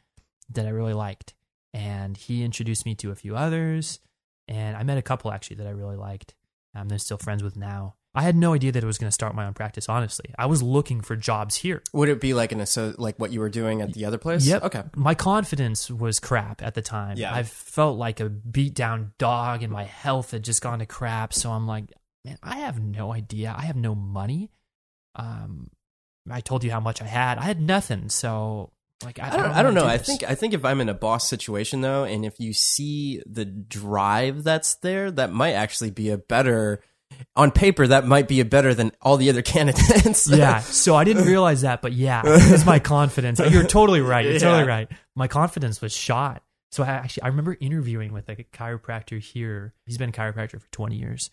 [0.49, 1.33] that I really liked,
[1.73, 3.99] and he introduced me to a few others,
[4.47, 6.35] and I met a couple actually that I really liked.
[6.73, 7.95] Um, they're still friends with now.
[8.17, 9.87] I had no idea that I was going to start my own practice.
[9.87, 11.83] Honestly, I was looking for jobs here.
[11.93, 14.45] would it be like an asso- like what you were doing at the other place?
[14.47, 14.63] Yep.
[14.63, 14.83] Okay.
[14.95, 17.17] My confidence was crap at the time.
[17.17, 17.33] Yeah.
[17.33, 21.31] I felt like a beat down dog and my health had just gone to crap.
[21.31, 21.93] So I'm like,
[22.25, 23.53] man, I have no idea.
[23.55, 24.49] I have no money.
[25.15, 25.69] Um,
[26.29, 27.37] I told you how much I had.
[27.37, 28.09] I had nothing.
[28.09, 28.71] So
[29.03, 29.45] like, I, I don't.
[29.45, 29.81] I know don't know.
[29.81, 30.23] do I think.
[30.23, 34.43] I think if I'm in a boss situation though, and if you see the drive
[34.43, 36.81] that's there, that might actually be a better.
[37.35, 40.29] On paper, that might be a better than all the other candidates.
[40.29, 40.59] yeah.
[40.59, 43.39] So I didn't realize that, but yeah, it's my confidence.
[43.39, 44.25] You're totally right.
[44.25, 44.89] You're totally right.
[45.15, 46.43] My confidence was shot.
[46.71, 49.73] So I actually, I remember interviewing with like a chiropractor here.
[49.85, 51.29] He's been a chiropractor for 20 years.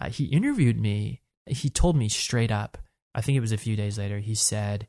[0.00, 1.22] Uh, he interviewed me.
[1.46, 2.78] He told me straight up.
[3.14, 4.18] I think it was a few days later.
[4.20, 4.86] He said,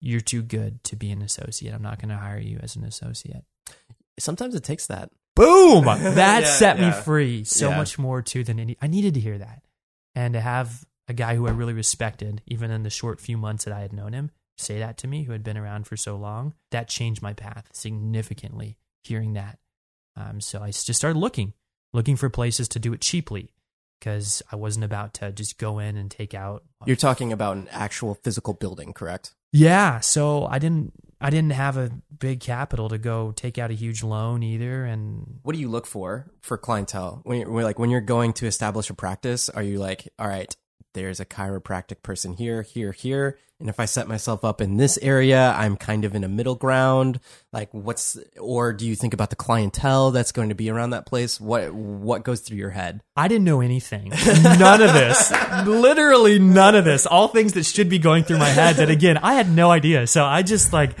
[0.00, 1.72] "You're too good to be an associate.
[1.74, 3.44] I'm not going to hire you as an associate."
[4.18, 5.10] Sometimes it takes that.
[5.38, 5.84] Boom!
[6.14, 7.76] That Yeah, set me free so Yeah.
[7.76, 8.76] much more too than any.
[8.82, 9.62] I needed to hear that,
[10.14, 13.64] and to have a guy who I really respected, even in the short few months
[13.64, 16.16] that I had known him, say that to me, who had been around for so
[16.16, 18.76] long, that changed my path significantly.
[19.04, 19.58] Hearing that,
[20.16, 21.54] um, so i just started looking,
[21.94, 23.54] looking for places to do it cheaply,
[24.00, 26.64] because I wasn't about to just go in and take out.
[26.84, 29.34] You're talking about an actual physical building, correct?
[29.52, 30.92] Yeah, so I didn't.
[31.20, 35.40] I didn't have a big capital to go take out a huge loan either, and
[35.42, 38.88] What do you look for for clientele when you're like when you're going to establish
[38.90, 39.48] a practice?
[39.48, 40.54] Are you like, all right,
[40.98, 44.98] there's a chiropractic person here, here, here, and if I set myself up in this
[44.98, 47.18] area, I'm kind of in a middle ground.
[47.52, 51.06] Like, what's or do you think about the clientele that's going to be around that
[51.06, 51.40] place?
[51.40, 53.00] What what goes through your head?
[53.16, 54.10] I didn't know anything.
[54.10, 55.32] None of this.
[55.66, 57.04] Literally none of this.
[57.04, 60.06] All things that should be going through my head that again, I had no idea.
[60.06, 60.96] So I just like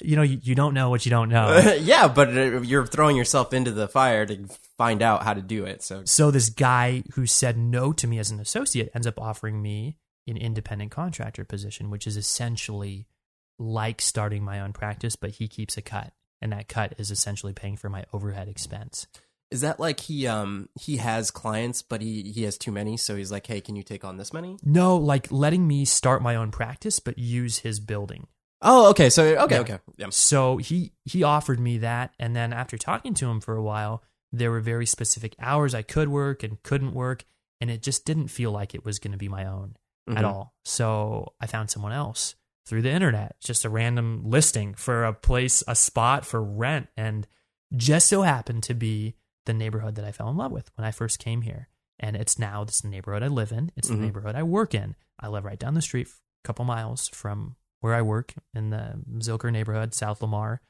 [0.00, 1.58] you know, you, you don't know what you don't know.
[1.80, 5.64] yeah, but uh, you're throwing yourself into the fire to find out how to do
[5.64, 5.82] it.
[5.82, 9.60] So So this guy who said no to me as an associate ends up offering
[9.60, 13.06] me an independent contractor position, which is essentially
[13.58, 16.12] like starting my own practice, but he keeps a cut.
[16.40, 19.08] And that cut is essentially paying for my overhead expense.
[19.50, 23.16] is that like he um he has clients, but he he has too many, so
[23.16, 24.56] he's like, hey, can you take on this many?
[24.62, 28.28] No, like letting me start my own practice, but use his building.
[28.62, 29.08] Oh, okay.
[29.10, 29.60] So okay, Yeah.
[29.62, 29.78] okay.
[29.96, 30.06] Yeah.
[30.10, 34.04] So he he offered me that, and then after talking to him for a while,
[34.32, 37.24] there were very specific hours I could work and couldn't work,
[37.60, 39.76] and it just didn't feel like it was going to be my own
[40.08, 40.28] at Mhm.
[40.28, 40.54] all.
[40.64, 42.34] So I found someone else
[42.66, 47.26] through the internet, just a random listing for a place, a spot for rent, and
[47.76, 49.14] just so happened to be
[49.46, 51.68] the neighborhood that I fell in love with when I first came here.
[51.98, 53.72] And it's now this neighborhood I live in.
[53.76, 53.92] It's Mhm.
[53.96, 54.94] the neighborhood I work in.
[55.18, 59.02] I live right down the street, a couple miles from where I work in the
[59.18, 60.60] Zilker neighborhood, South Lamar.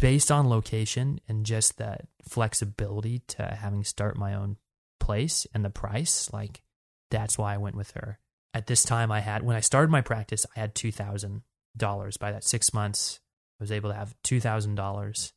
[0.00, 4.56] Based on location and just that flexibility to having start my own
[5.00, 6.62] place and the price, like
[7.10, 8.18] that's why I went with her.
[8.54, 11.42] At this time, I had when I started my practice, I had two thousand
[11.76, 12.16] dollars.
[12.16, 13.20] By that six months,
[13.60, 15.32] I was able to have two thousand dollars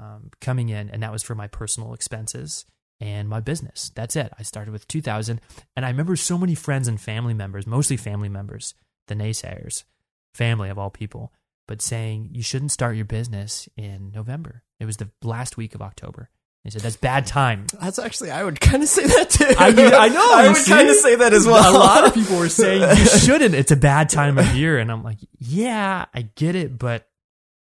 [0.00, 2.64] um, coming in, and that was for my personal expenses
[3.00, 3.90] and my business.
[3.94, 4.32] That's it.
[4.38, 5.40] I started with 2000
[5.74, 8.74] and I remember so many friends and family members, mostly family members,
[9.08, 9.84] the naysayers,
[10.34, 11.32] family of all people,
[11.70, 14.64] but saying you shouldn't start your business in November.
[14.80, 16.28] It was the last week of October.
[16.64, 17.68] They said that's bad time.
[17.80, 19.54] That's actually I would kind of say that too.
[19.56, 19.70] I, I
[20.08, 20.32] know.
[20.34, 21.72] I would kind of say that as well.
[21.72, 23.54] A lot of people were saying you shouldn't.
[23.54, 27.08] It's a bad time of year, and I'm like, yeah, I get it, but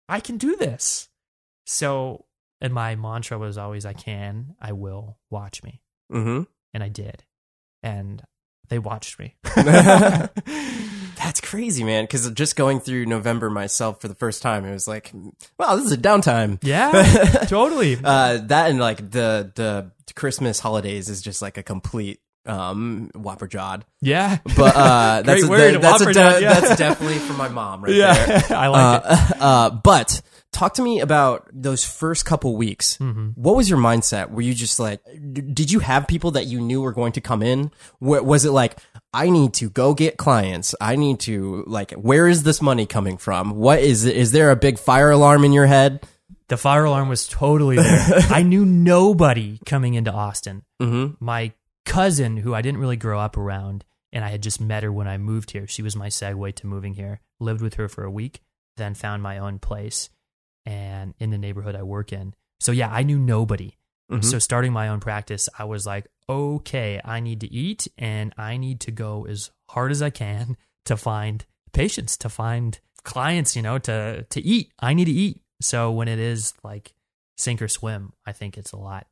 [0.07, 1.09] I can do this.
[1.65, 2.27] So,
[2.61, 6.43] and my mantra was always, I can, I will, watch me, hmm
[6.75, 7.25] and I did,
[7.83, 8.23] and
[8.69, 9.37] they watched me.
[11.45, 12.05] Crazy, man.
[12.05, 15.13] Because just going through November myself for the first time, it was like,
[15.59, 16.59] wow, this is a downtime.
[16.63, 16.91] yeah,
[17.49, 17.97] totally.
[18.03, 23.47] Uh, that and like the the Christmas holidays is just like a complete um whopper
[23.47, 23.85] jawed.
[24.01, 26.61] Yeah, But uh, that's a, word, that's a de- yeah.
[26.61, 28.29] that's definitely for my mom right there.
[28.29, 29.11] yeah, I like it.
[29.41, 30.21] Uh, uh, but
[30.53, 32.97] talk to me about those first couple weeks.
[32.99, 33.31] Mm-hmm.
[33.31, 34.31] What was your mindset?
[34.31, 37.21] Were you just like, d- did you have people that you knew were going to
[37.21, 37.71] come in?
[37.99, 38.77] Wa- Was it like,
[39.15, 40.75] I need to go get clients.
[40.81, 43.53] I need to like, where is this money coming from?
[43.57, 46.05] What is is there a big fire alarm in your head?
[46.49, 48.09] The fire alarm was totally there.
[48.31, 50.63] I knew nobody coming into Austin.
[50.83, 51.25] Mm-hmm.
[51.25, 51.53] my
[51.87, 55.07] cousin who I didn't really grow up around and I had just met her when
[55.09, 55.67] I moved here.
[55.67, 57.21] She was my segue to moving here.
[57.41, 58.41] Lived with her for a week,
[58.77, 60.11] then found my own place
[60.67, 62.35] and in the neighborhood I work in.
[62.61, 63.77] So yeah, I knew nobody.
[64.11, 64.25] Mhm.
[64.25, 68.57] So starting my own practice, I was like, okay, I need to eat and I
[68.57, 70.57] need to go as hard as I can
[70.87, 74.73] to find patients, to find clients, you know, to to eat.
[74.79, 75.41] I need to eat.
[75.61, 76.95] So when it is like
[77.37, 79.07] sink or swim, I think it's a lot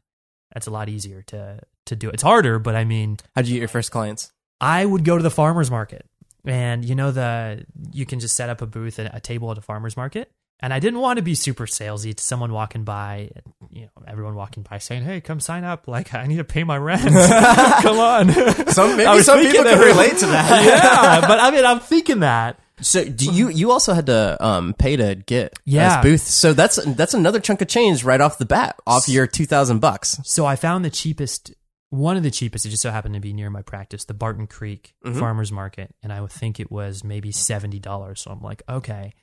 [0.53, 2.11] that's a lot easier to to do.
[2.11, 4.33] It's harder, but I mean, How'd you get your first clients?
[4.61, 6.07] I would go to the farmers market,
[6.44, 9.59] and you know the you can just set up a booth at a table at
[9.59, 10.31] a farmers market.
[10.62, 13.31] And I didn't want to be super salesy to someone walking by,
[13.70, 15.88] you know, everyone walking by saying, "Hey, come sign up!
[15.88, 17.03] Like, I need to pay my rent.
[17.83, 18.33] come on."
[18.68, 20.64] Some maybe some people can relate to that.
[21.20, 22.61] yeah, but I mean, I'm thinking that.
[22.81, 25.98] So do you you also had to um pay to get Yeah.
[25.98, 26.20] as booth?
[26.22, 29.81] So that's that's another chunk of change right off the bat, off your two thousand
[29.81, 30.18] bucks.
[30.25, 31.53] So I found the cheapest,
[31.90, 32.66] one of the cheapest.
[32.66, 35.18] It just so happened to be near my practice, the Barton Creek Mhm.
[35.18, 38.20] Farmers Market, and I would think it was maybe seventy dollars.
[38.20, 39.14] So I'm like, okay,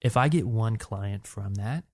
[0.00, 1.84] if I get one client from that,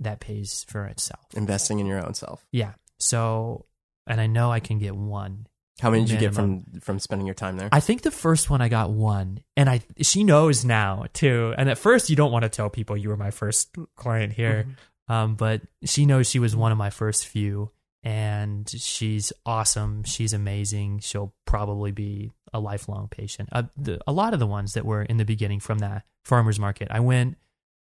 [0.00, 1.24] that pays for itself.
[1.34, 2.46] Investing in your own self.
[2.52, 2.72] Yeah.
[2.98, 3.66] So,
[4.06, 5.46] and I know I can get one.
[5.80, 7.68] How many did you get from from spending your time there?
[7.72, 11.52] I think the first one I got one, and I she knows now too.
[11.58, 14.68] And at first, you don't want to tell people you were my first client here,
[15.08, 17.72] um, but she knows she was one of my first few,
[18.04, 20.04] and she's awesome.
[20.04, 21.00] She's amazing.
[21.00, 23.50] She'll probably be a lifelong patient.
[23.52, 26.58] Uh, the, a lot of the ones that were in the beginning from that farmers
[26.58, 27.36] market, I went.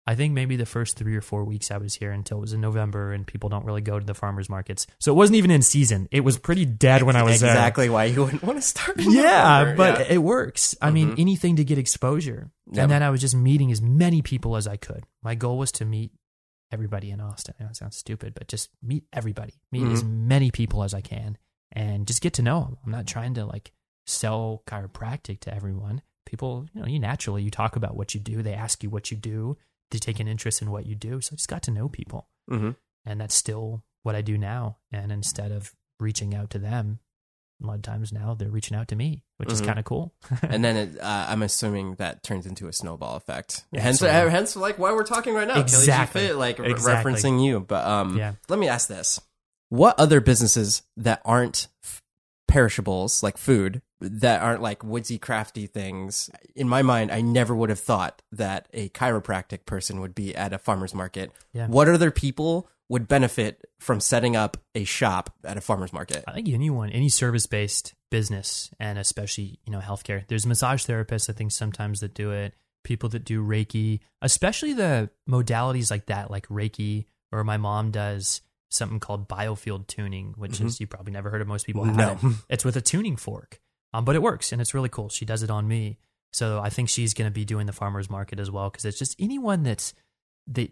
[0.07, 2.53] I think maybe the first three or four weeks I was here until it was
[2.55, 5.51] in November, and people don't really go to the farmers markets, so it wasn't even
[5.51, 6.09] in season.
[6.11, 7.51] It was pretty dead when I was there.
[7.51, 8.97] exactly why you wouldn't want to start.
[8.99, 10.15] Yeah, but Yeah.
[10.15, 10.75] it works.
[10.81, 11.21] I mean, Mhm.
[11.21, 12.51] anything to get exposure.
[12.73, 12.83] Yeah.
[12.85, 15.05] And then I was just meeting as many people as I could.
[15.23, 16.13] My goal was to meet
[16.73, 17.55] everybody in Austin.
[17.61, 20.29] I know it sounds stupid, but just meet everybody, meet as Mm-hmm.
[20.29, 21.37] many people as I can,
[21.73, 22.79] and just get to know them.
[22.85, 23.71] I'm not trying to like
[24.11, 26.03] sell chiropractic to everyone.
[26.27, 28.43] People, you know, you naturally you talk about what you do.
[28.43, 29.57] They ask you what you do.
[29.91, 31.21] They take an interest in what you do.
[31.21, 32.77] So I just got to know people Mhm.
[33.05, 34.77] and that's still what I do now.
[34.93, 37.01] And instead of reaching out to them,
[37.63, 39.67] a lot of times now they're reaching out to me, which is Mhm.
[39.67, 40.15] kind of cool.
[40.43, 43.65] and then it, uh, I'm assuming that turns into a snowball effect.
[43.73, 45.55] Yeah, hence, hence, like why we're talking right now.
[45.55, 46.21] Kelly Exactly.
[46.29, 47.13] Fit, like Exactly.
[47.13, 47.61] referencing you.
[47.61, 48.35] But um, Yeah.
[48.49, 49.21] let me ask this:
[49.69, 52.01] What other businesses that aren't f-
[52.49, 56.31] perishables, like food, that aren't like woodsy, crafty things?
[56.55, 60.53] In my mind, I never would have thought that a chiropractic person would be at
[60.53, 61.33] a farmer's market.
[61.53, 61.67] Yeah.
[61.67, 66.25] What other people would benefit from setting up a shop at a farmer's market?
[66.27, 70.27] I think anyone, any service based business, and especially you know healthcare.
[70.27, 71.31] There's massage therapists.
[71.31, 72.55] I think sometimes that do it.
[72.83, 78.41] People that do Reiki, especially the modalities like that, like Reiki, or my mom does
[78.71, 80.67] something called biofield tuning, which mm-hmm.
[80.67, 81.49] is you probably never heard of.
[81.49, 81.97] Most people have.
[81.97, 82.31] No.
[82.31, 82.37] it.
[82.49, 83.61] It's with a tuning fork,
[83.93, 85.09] um, but it works and it's really cool.
[85.09, 85.99] She does it on me,
[86.33, 88.99] so I think she's going to be doing the farmers market as well because it's
[88.99, 89.95] just anyone that's
[90.49, 90.71] that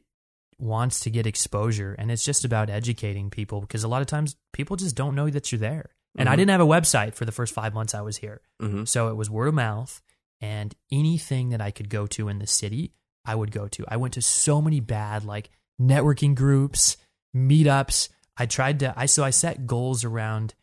[0.60, 4.34] wants to get exposure and it's just about educating people because a lot of times
[4.52, 5.90] people just don't know that you're there.
[6.16, 6.38] And i Mhm.
[6.38, 8.40] didn't have a website for the first five months i was here.
[8.60, 10.00] Hmm so it was word of mouth
[10.40, 12.92] and anything that i could go to in the city
[13.24, 13.84] i would go to.
[13.86, 16.96] I went to so many bad like networking groups
[17.36, 18.08] meetups.
[18.36, 20.54] I tried to i so i set goals around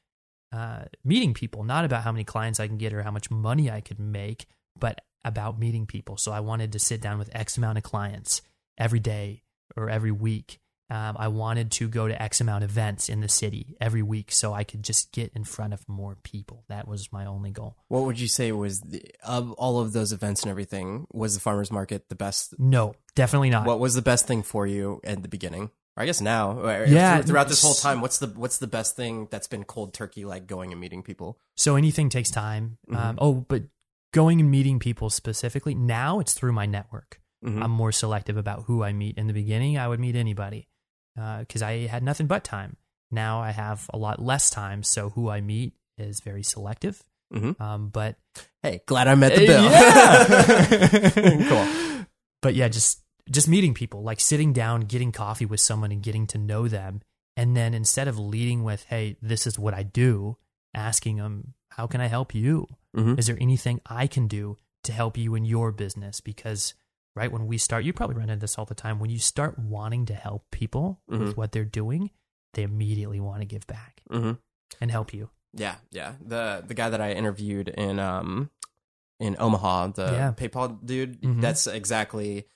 [0.51, 3.69] uh, meeting people not about how many clients i can get or how much money
[3.69, 4.45] i could make
[4.79, 8.41] but about meeting people so i wanted to sit down with x amount of clients
[8.77, 9.43] every day
[9.75, 13.27] or every week Um, I wanted to go to X amount of events in the
[13.27, 16.63] city every week so I could just get in front of more people.
[16.69, 17.75] That was my only goal.
[17.87, 21.07] What would you say was the, of all of those events and everything?
[21.11, 22.53] Was the farmers market the best?
[22.59, 23.65] No, definitely not.
[23.65, 25.71] What was the best thing for you at the beginning?
[25.97, 29.27] Or I guess now, Yeah, Throughout this whole time, what's the what's the best thing
[29.31, 31.39] that's been cold turkey like going and meeting people?
[31.55, 32.77] So anything takes time.
[32.89, 32.95] Mhm.
[32.97, 33.63] Um, oh, but
[34.13, 37.21] going and meeting people specifically, now it's through my network.
[37.45, 37.63] Mhm.
[37.63, 39.17] I'm more selective about who I meet.
[39.17, 40.67] In the beginning, I would meet anybody
[41.15, 42.75] because I had nothing but time.
[43.11, 47.03] Now I have a lot less time, so who I meet is very selective.
[47.33, 47.59] Mhm.
[47.61, 48.17] Um, but
[48.63, 49.63] Hey, glad I met the bill.
[49.63, 51.09] Yeah.
[51.49, 52.05] cool.
[52.41, 56.27] but yeah, just just meeting people, like sitting down, getting coffee with someone, and getting
[56.27, 57.01] to know them,
[57.35, 60.37] and then instead of leading with, "Hey, this is what I do,"
[60.73, 62.67] asking them, "How can I help you?
[62.95, 63.17] Mhm.
[63.17, 66.73] Is there anything I can do to help you in your business?" Because
[67.15, 68.99] right when we start, you probably run into this all the time.
[68.99, 71.19] When you start wanting to help people Mhm.
[71.19, 72.11] with what they're doing,
[72.53, 74.33] they immediately want to give back hmm
[74.81, 75.29] and help you.
[75.53, 76.15] Yeah, yeah.
[76.21, 78.51] The the guy that I interviewed in um
[79.19, 80.31] in Omaha, the Yeah.
[80.33, 81.41] PayPal dude, Mhm.
[81.41, 82.47] that's exactly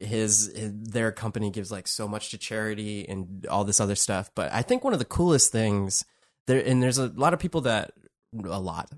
[0.00, 4.30] his, his their company gives like so much to charity and all this other stuff.
[4.34, 6.04] But I think one of the coolest things
[6.46, 7.92] there and there's a lot of people that
[8.44, 8.90] a lot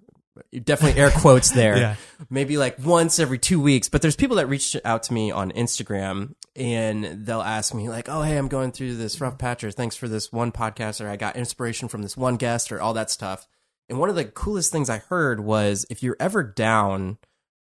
[0.64, 1.96] definitely air quotes there Yeah.
[2.30, 3.88] maybe like once every two weeks.
[3.88, 8.08] But there's people that reach out to me on Instagram and they'll ask me like,
[8.08, 11.08] "Oh, hey, I'm going through this rough patch, or thanks for this one podcast, or
[11.08, 13.46] I got inspiration from this one guest, or all that stuff."
[13.88, 17.16] And one of the coolest things I heard was if you're ever down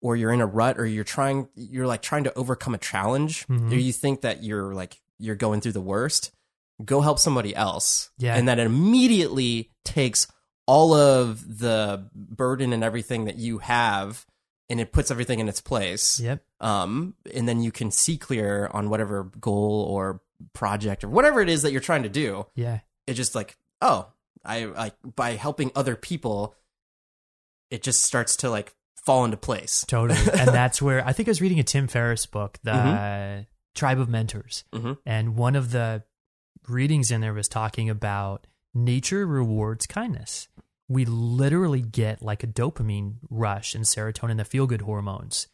[0.01, 3.47] or you're in a rut or you're trying you're like trying to overcome a challenge
[3.47, 3.71] Mhm.
[3.71, 6.31] or you think that you're like you're going through the worst
[6.85, 8.35] go help somebody else Yeah.
[8.35, 10.27] and that immediately takes
[10.67, 14.25] all of the burden and everything that you have
[14.69, 16.43] and it puts everything in its place Yep.
[16.59, 20.21] um and then you can see clear on whatever goal or
[20.53, 22.81] project or whatever it is that you're trying to do Yeah.
[23.07, 24.11] it just like oh
[24.45, 26.53] i like by helping other people
[27.69, 28.75] it just starts to like
[29.07, 30.19] fall into place Totally.
[30.19, 34.09] and that's where I think I was reading a Tim Ferriss book, The Tribe of
[34.09, 34.63] Mentors.
[34.73, 34.97] Mhm.
[35.05, 36.03] And one of the
[36.67, 40.47] readings in there was talking about nature rewards kindness.
[40.89, 45.47] We literally get like a dopamine rush and serotonin, the feel good hormones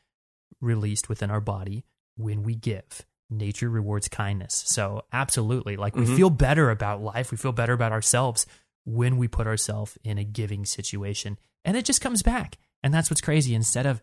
[0.61, 1.85] released within our body
[2.17, 3.05] when we give.
[3.29, 4.63] Nature rewards kindness.
[4.67, 5.75] So, absolutely.
[5.75, 6.15] Like, we Mhm.
[6.15, 7.31] feel better about life.
[7.31, 8.45] We feel better about ourselves
[8.85, 11.37] when we put ourselves in a giving situation.
[11.65, 12.57] And it just comes back.
[12.83, 13.55] And that's what's crazy.
[13.55, 14.01] Instead of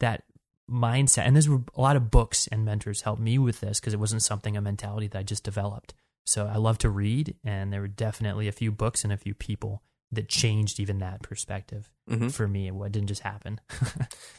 [0.00, 0.24] that
[0.70, 4.00] mindset, and there's a lot of books and mentors helped me with this because it
[4.00, 5.92] wasn't something, a mentality that I just developed.
[6.24, 9.34] So I love to read, and there were definitely a few books and a few
[9.34, 12.30] people that changed even that perspective Mhm.
[12.32, 12.70] for me.
[12.70, 13.60] What didn't just happen.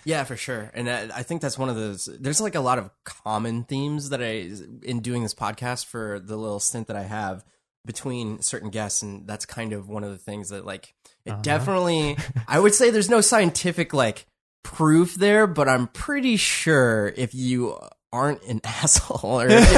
[0.05, 0.69] Yeah, for sure.
[0.73, 2.05] And I, I think that's one of those.
[2.19, 4.51] There's like a lot of common themes that I,
[4.85, 7.43] in doing this podcast for the little stint that I have
[7.85, 10.93] between certain guests, and that's kind of one of the things that like
[11.25, 11.41] it Uh-huh.
[11.41, 12.17] definitely.
[12.47, 14.25] I would say there's no scientific like
[14.63, 17.77] proof there, but I'm pretty sure if you
[18.13, 19.73] aren't an asshole or if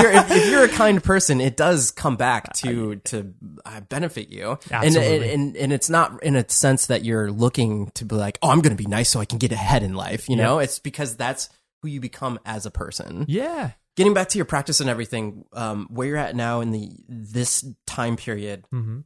[0.00, 3.34] you're, if, if you're a kind person, it does come back to to
[3.66, 4.58] uh, benefit you.
[4.70, 5.32] Absolutely.
[5.32, 8.60] and and it's not in a sense that you're looking to be like, oh, I'm
[8.60, 10.28] going to be nice so I can get ahead in life.
[10.28, 11.48] You know, it's because that's
[11.82, 13.24] who you become as a person.
[13.28, 13.72] yeah.
[13.96, 17.64] Getting back to your practice and everything, um, where you're at now in the this
[17.86, 19.00] time period, hmm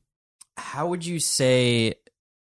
[0.57, 1.95] how would you say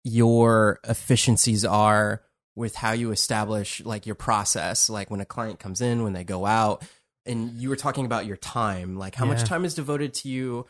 [0.03, 2.21] your efficiencies are
[2.55, 4.89] with how you establish like your process?
[4.89, 6.83] Like when a client comes in when they go out
[7.25, 8.95] and you were talking about your time.
[8.97, 10.67] Like how much time is devoted to you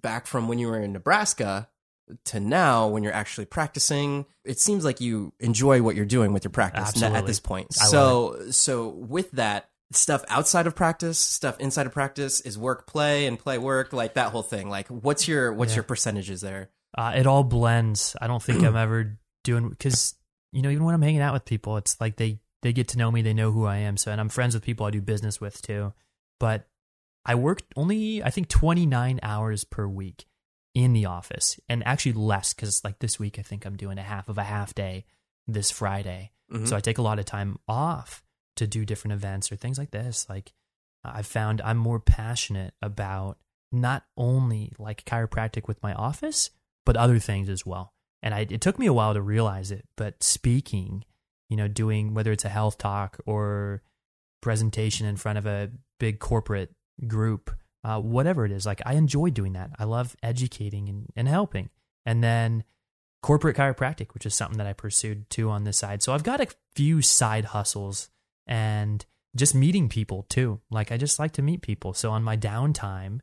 [0.00, 1.68] back from when you were in Nebraska
[2.26, 4.26] to now when you're actually practicing?
[4.44, 7.76] It seems like you enjoy what you're doing with your practice n- at this point.
[7.80, 12.86] I so so with that stuff outside of practice stuff inside of practice is work
[12.86, 15.76] play and play work like that whole thing like what's your what's Yeah.
[15.76, 18.16] your percentages there Uh, it all blends.
[18.20, 20.14] I don't think I'm ever doing because
[20.52, 22.98] you know even when I'm hanging out with people, it's like they they get to
[22.98, 23.96] know me, they know who I am.
[23.96, 25.92] So and I'm friends with people I do business with too.
[26.40, 26.68] But
[27.24, 30.26] I work only I think 29 hours per week
[30.74, 34.02] in the office, and actually less because like this week I think I'm doing a
[34.02, 35.04] half of a half day
[35.46, 36.32] this Friday.
[36.52, 36.66] Mhm.
[36.68, 38.22] So I take a lot of time off
[38.56, 40.26] to do different events or things like this.
[40.28, 40.52] Like
[41.04, 43.38] I've found I'm more passionate about
[43.72, 46.50] not only like chiropractic with my office,
[46.84, 47.94] but other things as well.
[48.22, 51.04] And I, it took me a while to realize it, but speaking,
[51.48, 53.82] you know, doing whether it's a health talk or
[54.42, 56.74] presentation in front of a big corporate
[57.06, 57.50] group,
[57.82, 59.70] uh, whatever it is, like I enjoy doing that.
[59.78, 61.70] I love educating and, and helping.
[62.04, 62.64] And then
[63.22, 66.02] corporate chiropractic, which is something that I pursued too on this side.
[66.02, 68.10] So I've got a few side hustles
[68.50, 70.60] and just meeting people too.
[70.70, 71.94] Like I just like to meet people.
[71.94, 73.20] So on my downtime,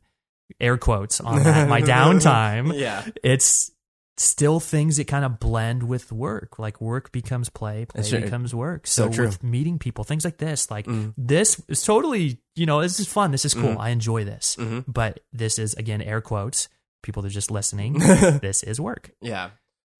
[0.58, 3.04] air quotes on that, my downtime, Yeah.
[3.22, 3.70] it's
[4.16, 6.58] still things that kind of blend with work.
[6.58, 8.86] Like work becomes play, play That's becomes work.
[8.88, 9.26] So So, true.
[9.26, 11.12] with meeting people, things like this, like Mm.
[11.16, 13.30] this is totally, you know, this is fun.
[13.30, 13.74] This is cool.
[13.74, 13.80] Mhm.
[13.80, 14.56] I enjoy this.
[14.58, 14.84] Mhm.
[14.88, 16.68] But this is again air quotes.
[17.02, 17.92] People that are just listening.
[18.42, 19.12] this is work.
[19.20, 19.50] Yeah.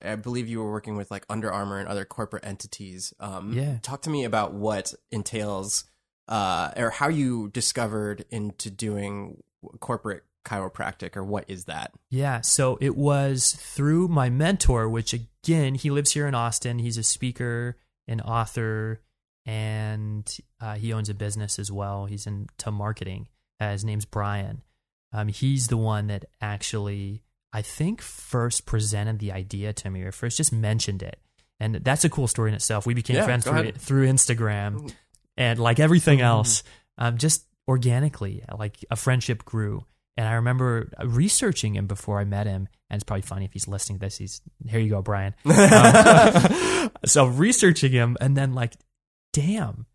[0.03, 3.13] I believe you were working with like Under Armour and other corporate entities.
[3.21, 3.79] Um, Yeah.
[3.83, 5.85] Talk to me about what entails,
[6.29, 9.43] uh, or how you discovered into doing
[9.81, 11.93] corporate chiropractic, or what is that?
[12.11, 16.79] Yeah, so it was through my mentor, which again, he lives here in Austin.
[16.79, 17.77] He's a speaker,
[18.07, 19.03] an author,
[19.45, 20.31] and
[20.61, 22.07] uh, he owns a business as well.
[22.07, 23.29] He's into marketing.
[23.61, 24.63] Uh, his name's Brian.
[25.13, 27.23] Um, he's the one that actually,
[27.53, 31.19] I think, first presented the idea to me, or first just mentioned it.
[31.61, 32.87] And that's a cool story in itself.
[32.87, 34.93] We became Yeah, friends through, through Instagram,
[35.37, 36.63] and like everything else,
[36.99, 39.85] um, just organically, like a friendship grew.
[40.17, 42.69] And I remember researching him before I met him.
[42.91, 44.19] And it's probably funny if he's listening to this.
[44.19, 44.81] He's here.
[44.81, 45.35] You go, Brian.
[45.45, 48.75] Um, so researching him, and then like,
[49.33, 49.87] damn,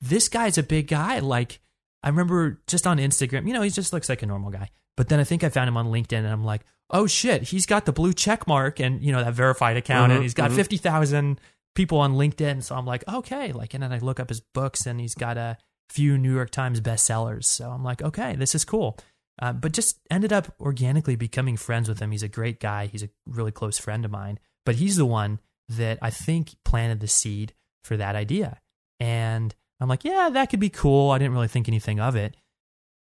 [0.00, 1.20] this guy's a big guy.
[1.20, 1.60] Like,
[2.02, 4.70] I remember just on Instagram, you know, he just looks like a normal guy.
[4.96, 7.64] But then I think I found him on LinkedIn, and I'm like, oh shit, he's
[7.66, 10.50] got the blue check mark and you know that verified account, Mhm, and he's got
[10.50, 10.56] mhm.
[10.56, 11.40] fifty thousand
[11.74, 12.62] people on LinkedIn.
[12.62, 15.38] So I'm like, okay, like, and then I look up his books, and he's got
[15.38, 15.56] a
[15.88, 17.44] few New York Times bestsellers.
[17.44, 18.98] So I'm like, okay, this is cool.
[19.40, 22.10] Uh, but just ended up organically becoming friends with him.
[22.10, 22.86] He's a great guy.
[22.86, 24.38] He's a really close friend of mine.
[24.66, 25.40] But he's the one
[25.70, 28.60] that I think planted the seed for that idea.
[29.00, 31.10] And I'm like, yeah, that could be cool.
[31.10, 32.36] I didn't really think anything of it.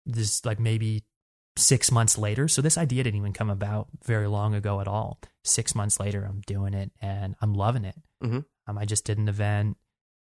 [0.07, 1.05] This like maybe
[1.57, 2.49] six months later.
[2.49, 5.21] So this idea didn't even come about very long ago at all.
[5.45, 7.97] Six months later, I'm doing it and I'm loving it.
[8.23, 8.45] Mhm.
[8.67, 9.77] Um, I just did an event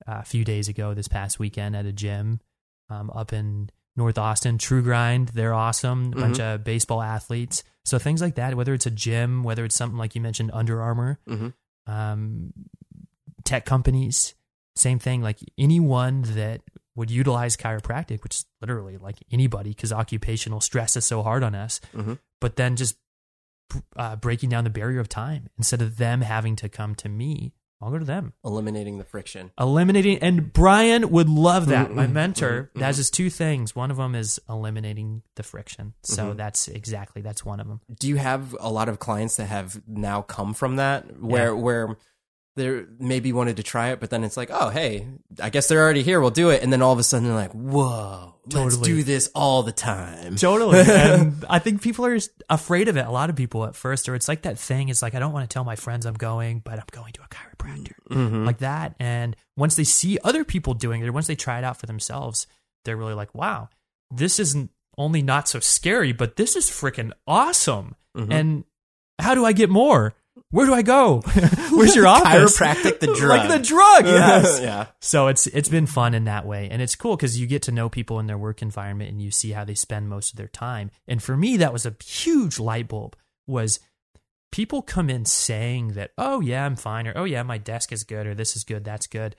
[0.07, 2.41] uh, a few days ago this past weekend at a gym
[2.89, 4.57] um, up in North Austin.
[4.57, 6.11] True Grind, they're awesome.
[6.13, 7.63] A bunch of baseball athletes.
[7.85, 10.81] So things like that, whether it's a gym, whether it's something like you mentioned, Under
[10.81, 11.53] Armour, Mhm.
[11.87, 12.53] um,
[13.45, 14.35] tech companies,
[14.75, 15.21] same thing.
[15.21, 16.61] Like anyone that
[16.95, 21.53] would utilize chiropractic, which is literally like anybody, because occupational stress is so hard on
[21.55, 21.81] us.
[21.93, 22.19] Mhm.
[22.41, 22.95] But then just
[23.97, 27.51] uh, breaking down the barrier of time instead of them having to come to me,
[27.81, 28.31] I'll go to them.
[28.45, 29.51] Eliminating the friction.
[29.59, 31.91] Eliminating, and Brian would love that.
[31.91, 33.75] My Mhm, mentor, mhm, that is two things.
[33.75, 35.93] One of them is eliminating the friction.
[36.03, 36.37] So Mhm.
[36.37, 37.81] that's exactly that's one of them.
[37.99, 41.61] Do you have a lot of clients that have now come from that, where Yeah.
[41.61, 41.97] where
[42.55, 45.07] they maybe wanted to try it, but then it's like, oh hey,
[45.41, 46.21] I guess they're already here.
[46.21, 49.29] We'll do it, and then all of a sudden they're like, whoa, let's do this
[49.35, 50.35] all the time.
[50.37, 50.79] Totally.
[50.87, 52.17] and I think people are
[52.49, 53.05] afraid of it.
[53.05, 54.89] A lot of people at first, or it's like that thing.
[54.89, 57.21] It's like, I don't want to tell my friends I'm going, but I'm going to
[57.23, 57.93] a chiropractor.
[58.09, 58.45] Mhm.
[58.45, 58.95] Like that.
[58.99, 61.87] And once they see other people doing it, or once they try it out for
[61.87, 62.47] themselves,
[62.85, 63.67] they're really like, wow,
[64.11, 67.95] this isn't only not so scary, but this is freaking awesome.
[68.15, 68.31] Mhm.
[68.31, 68.63] And
[69.19, 70.13] how do I get more?
[70.51, 71.21] Where do I go?
[71.71, 72.57] Where's your office?
[72.57, 73.49] Chiropractic the drug.
[73.49, 74.59] like the drug, yes.
[74.61, 74.87] yeah.
[75.01, 77.71] So it's it's been fun in that way, and it's cool because you get to
[77.71, 80.47] know people in their work environment, and you see how they spend most of their
[80.47, 80.91] time.
[81.07, 83.15] And for me, that was a huge light bulb.
[83.47, 83.79] Was
[84.51, 88.03] people come in saying that, oh yeah, I'm fine, or oh yeah, my desk is
[88.03, 89.35] good, or this is good, that's good.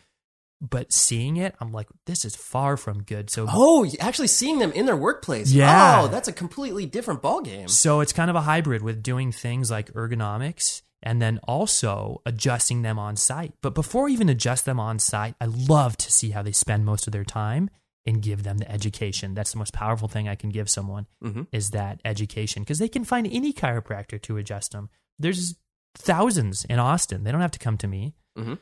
[0.60, 3.28] But seeing it, I'm like, this is far from good.
[3.30, 5.52] So Oh, actually seeing them in their workplace.
[5.52, 6.00] Oh, yeah.
[6.02, 7.68] Oh, that's a completely different ballgame.
[7.68, 12.82] So it's kind of a hybrid with doing things like ergonomics and then also adjusting
[12.82, 13.52] them on site.
[13.62, 16.84] But before I even adjust them on site, I love to see how they spend
[16.84, 17.70] most of their time
[18.06, 19.34] and give them the education.
[19.34, 22.88] That's the most powerful thing I can give someone hmm is that education because they
[22.88, 24.88] can find any chiropractor to adjust them.
[25.18, 25.56] There's
[25.94, 27.24] thousands in Austin.
[27.24, 28.14] They don't have to come to me.
[28.36, 28.54] hmm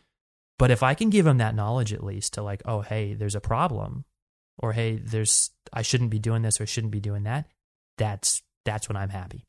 [0.59, 3.35] But if I can give them that knowledge at least to like, oh, hey, there's
[3.35, 4.05] a problem,
[4.59, 7.47] or hey, there's I shouldn't be doing this or shouldn't be doing that,
[7.99, 9.47] that's that's when I'm happy.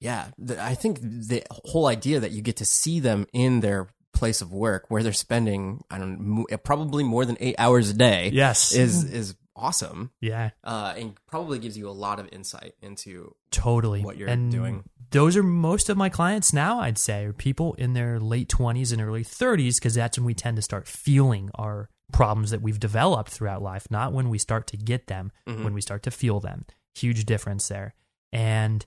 [0.00, 0.28] Yeah,
[0.58, 4.52] I think the whole idea that you get to see them in their place of
[4.52, 8.72] work, where they're spending, I don't know—probably more than eight hours a day, Yes.
[8.74, 13.34] is is awesome, yeah, uh, and probably gives you a lot of insight into.
[13.50, 14.02] totally.
[14.02, 14.84] What you're and doing.
[15.10, 18.92] Those are most of my clients now, I'd say, are people in their late 20s
[18.92, 22.78] and early 30s, because that's when we tend to start feeling our problems that we've
[22.80, 25.64] developed throughout life, not when we start to get them, Mhm.
[25.64, 26.64] when we start to feel them.
[26.94, 27.94] Huge difference there.
[28.32, 28.86] And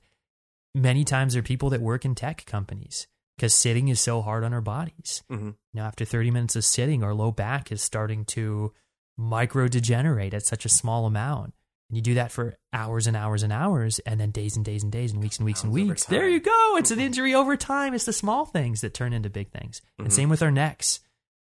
[0.76, 3.07] many times they're people that work in tech companies
[3.38, 5.24] because sitting is so hard on our bodies.
[5.32, 5.55] Mhm.
[5.74, 8.74] Now, after 30 minutes of sitting, our low back is starting to
[9.17, 11.53] micro degenerate at such a small amount.
[11.89, 14.82] And you do that for hours and hours and hours, and then days and days
[14.84, 16.05] and days and weeks and weeks and weeks.
[16.05, 16.76] There you go.
[16.78, 17.93] It's an injury over time.
[17.93, 19.82] It's the small things that turn into big things.
[19.99, 20.05] Mhm.
[20.05, 21.01] And same with our necks.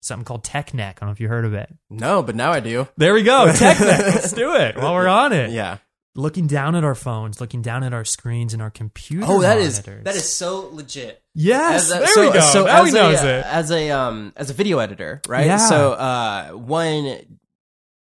[0.02, 0.96] Something called tech neck.
[0.96, 1.74] I don't know if you heard of it.
[1.90, 2.88] No, but now I do.
[2.96, 3.52] There we go.
[3.52, 4.00] Tech neck.
[4.14, 5.50] Let's do it while we're on it.
[5.50, 5.78] Yeah.
[6.20, 9.26] Looking down at our phones, looking down at our screens and our computer.
[9.28, 10.04] Oh, that is monitors.
[10.04, 11.22] that is so legit.
[11.34, 11.90] yes.
[11.90, 12.40] A- there so, we go.
[12.40, 13.46] So now as he knows a, it.
[13.46, 15.46] as a um as a video editor, right?
[15.46, 15.56] Yeah.
[15.56, 17.39] So uh one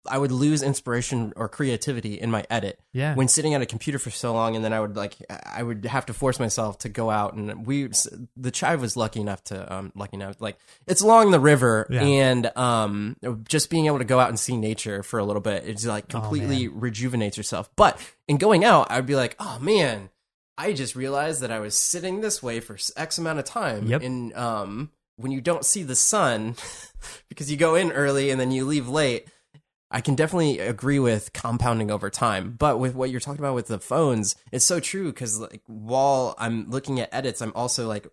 [0.09, 3.15] I would lose inspiration or creativity in my edit Yeah.
[3.15, 5.85] when sitting at a computer for so long, and then I would like I would
[5.85, 7.89] have to force myself to go out and we
[8.35, 12.01] the child was lucky enough to um lucky enough like it's along the river Yeah.
[12.03, 13.15] and um
[13.47, 16.05] just being able to go out and see nature for a little bit it's like
[16.09, 17.69] Oh, completely rejuvenates yourself.
[17.75, 20.09] But in going out, I'd be like, oh man,
[20.57, 23.87] I just realized that I was sitting this way for X amount of time.
[23.87, 24.01] Yep.
[24.01, 26.55] And um, when you don't see the sun,
[27.29, 29.27] because you go in early and then you leave late,
[29.89, 32.55] I can definitely agree with compounding over time.
[32.57, 36.35] But with what you're talking about with the phones, it's so true because like while
[36.37, 38.07] I'm looking at edits, I'm also like,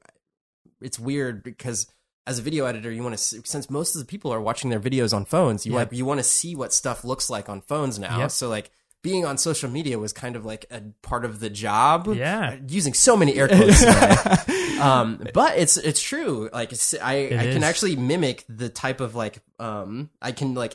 [0.80, 1.86] it's weird because
[2.26, 4.80] as a video editor, you want to since most of the people are watching their
[4.80, 5.90] videos on phones, you Yep.
[5.90, 8.18] like you want to see what stuff looks like on phones now.
[8.18, 8.30] Yep.
[8.30, 8.70] So like
[9.02, 12.08] being on social media was kind of like a part of the job.
[12.14, 12.56] Yeah.
[12.68, 13.84] using so many air quotes.
[14.80, 16.48] um, but it's it's true.
[16.52, 20.54] Like it's, I It I can actually mimic the type of like um I can
[20.54, 20.74] like.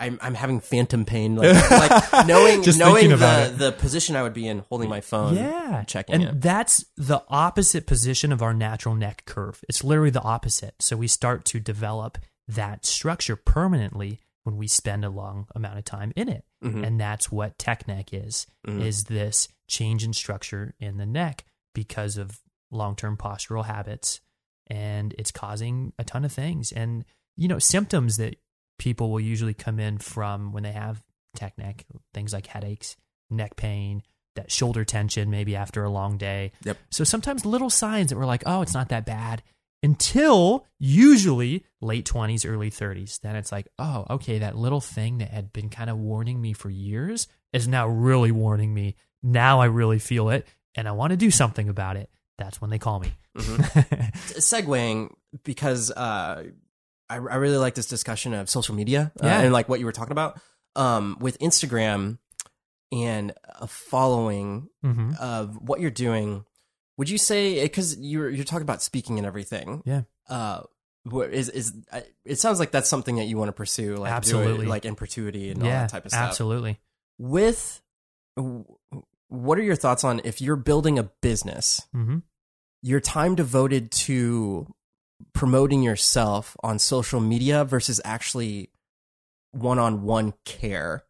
[0.00, 3.58] I'm I'm having phantom pain, like, like knowing Just knowing thinking about the it.
[3.58, 5.84] the position I would be in, holding my phone, yeah.
[5.84, 6.40] checking and it.
[6.40, 9.62] that's the opposite position of our natural neck curve.
[9.68, 10.74] It's literally the opposite.
[10.80, 15.84] So we start to develop that structure permanently when we spend a long amount of
[15.84, 16.44] time in it.
[16.64, 16.84] Mhm.
[16.86, 18.80] And that's what tech neck is, Mhm.
[18.82, 21.44] is this change in structure in the neck
[21.74, 22.40] because of
[22.72, 24.20] long-term postural habits
[24.68, 27.04] and it's causing a ton of things and
[27.36, 28.36] you know symptoms that
[28.80, 31.04] people will usually come in from when they have
[31.36, 32.96] tech neck things like headaches
[33.28, 34.02] neck pain
[34.36, 36.50] that shoulder tension maybe after a long day.
[36.64, 36.78] Yep.
[36.90, 39.42] so sometimes little signs that we're like oh it's not that bad
[39.82, 45.28] until usually late 20s early 30s then it's like oh okay that little thing that
[45.28, 48.96] had been kind of warning me for years is now really warning me.
[49.22, 52.08] Now i really feel it and i want to do something about it.
[52.38, 53.12] That's when they call me.
[53.36, 55.12] Segwaying
[55.44, 56.44] because uh,
[57.10, 59.40] I, I really like this discussion of social media uh, Yeah.
[59.40, 60.40] and like what you were talking about
[60.76, 62.18] um, with Instagram
[62.92, 66.44] and a following hmm of what you're doing.
[66.96, 69.82] Would you say because you're you're talking about speaking and everything?
[69.84, 70.02] Yeah.
[70.28, 70.62] Uh,
[71.30, 71.72] is is
[72.24, 74.66] it sounds like that's something that you want to pursue, like do it, Absolutely.
[74.66, 76.28] like in perpetuity and all that type of stuff.
[76.28, 76.78] absolutely
[77.18, 77.80] With
[79.28, 81.82] what are your thoughts on if you're building a business?
[81.92, 82.18] hmm
[82.82, 84.66] your time devoted to
[85.32, 88.70] promoting yourself on social media versus actually
[89.52, 91.04] one-on-one care.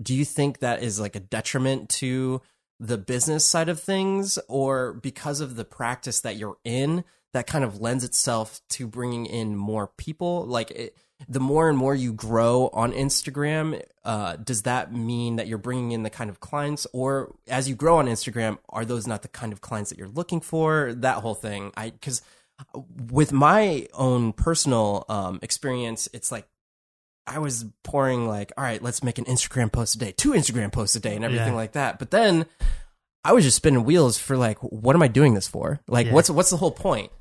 [0.00, 2.40] Do you think that is like a detriment to
[2.78, 4.38] the business side of things?
[4.48, 9.26] Or because of the practice that you're in that kind of lends itself to bringing
[9.26, 10.44] in more people?
[10.46, 10.96] Like it,
[11.28, 15.92] the more and more you grow on Instagram, uh, does that mean that you're bringing
[15.92, 19.28] in the kind of clients, or as you grow on Instagram, are those not the
[19.28, 20.94] kind of clients that you're looking for?
[20.94, 22.22] That whole thing, I because
[23.10, 26.46] with my own personal um, experience, it's like
[27.26, 30.72] I was pouring like, all right, let's make an Instagram post a day, two Instagram
[30.72, 31.54] posts a day, and everything Yeah.
[31.54, 31.98] like that.
[31.98, 32.46] But then
[33.24, 35.80] I was just spinning wheels for like, what am I doing this for?
[35.86, 36.14] Like, Yeah.
[36.14, 37.12] what's what's the whole point?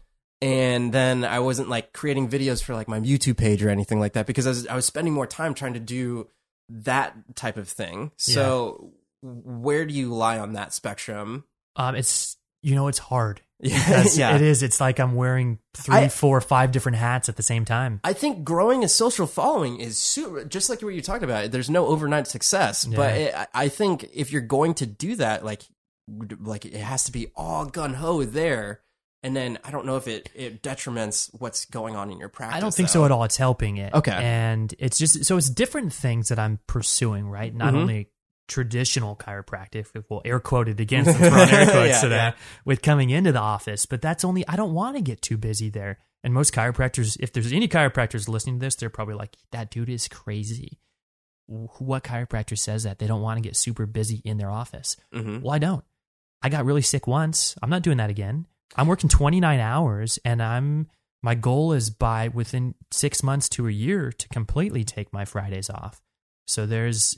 [0.42, 4.14] And then I wasn't like creating videos for like my YouTube page or anything like
[4.14, 6.28] that because I was I was spending more time trying to do
[6.70, 8.12] that type of thing.
[8.16, 11.44] So where do you lie on that spectrum?
[11.76, 14.36] um it's you know it's hard Yeah, yeah.
[14.36, 17.66] it is it's like i'm wearing three I- four five different hats at the same
[17.66, 21.52] time I think growing a social following is super, just like what you talked about.
[21.52, 25.44] There's no overnight success, but it, I- I think if you're going to do that,
[25.44, 25.64] like,
[26.40, 28.82] like it has to be all gun ho there.
[29.22, 32.56] And then I don't know if it it detriments what's going on in your practice.
[32.56, 33.02] I don't think though.
[33.02, 33.26] so at all.
[33.26, 33.94] It's helping it.
[33.94, 34.12] Okay.
[34.14, 37.54] And it's just so it's different things that I'm pursuing, right?
[37.54, 37.78] Not Mhm.
[37.78, 38.08] only
[38.50, 42.32] traditional chiropractic, well, air quoted again since we're on air quotes Yeah, today, yeah.
[42.66, 45.70] with coming into the office, but that's only I don't want to get too busy
[45.70, 46.00] there.
[46.24, 49.88] And most chiropractors, if there's any chiropractors listening to this, they're probably like, that dude
[49.90, 50.80] is crazy.
[51.48, 54.98] What chiropractor says that they don't want to get super busy in their office?
[55.14, 55.42] Mhm.
[55.42, 55.84] Well, I don't.
[56.42, 57.56] I got really sick once.
[57.64, 58.46] I'm not doing that again.
[58.76, 60.90] I'm working 29 hours and I'm
[61.22, 65.70] my goal is by within 6 months to a year to completely take my Fridays
[65.70, 66.02] off.
[66.48, 67.18] So there's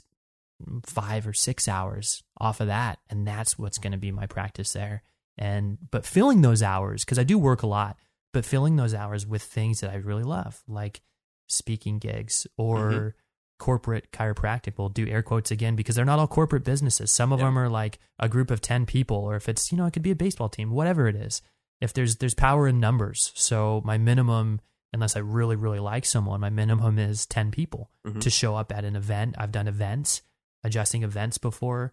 [0.86, 4.72] 5 or 6 hours off of that and that's what's going to be my practice
[4.72, 5.02] there.
[5.38, 7.96] And but filling those hours cuz I do work a lot,
[8.32, 11.00] but filling those hours with things that I really love, like
[11.48, 13.12] speaking gigs or Mhm.
[13.58, 14.74] corporate chiropractic.
[14.78, 17.10] We'll do air quotes again because they're not all corporate businesses.
[17.12, 17.46] Some of Yeah.
[17.46, 20.02] them are like a group of 10 people, or if it's, you know, it could
[20.02, 21.42] be a baseball team, whatever it is.
[21.80, 23.32] If there's there's power in numbers.
[23.34, 24.60] So my minimum,
[24.92, 28.20] unless I really, really like someone, my minimum is 10 people Mhm.
[28.20, 29.34] to show up at an event.
[29.38, 30.22] I've done events,
[30.64, 31.92] adjusting events before.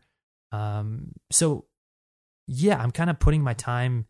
[0.51, 1.65] Um, so
[2.47, 4.05] yeah, I'm kind of putting my time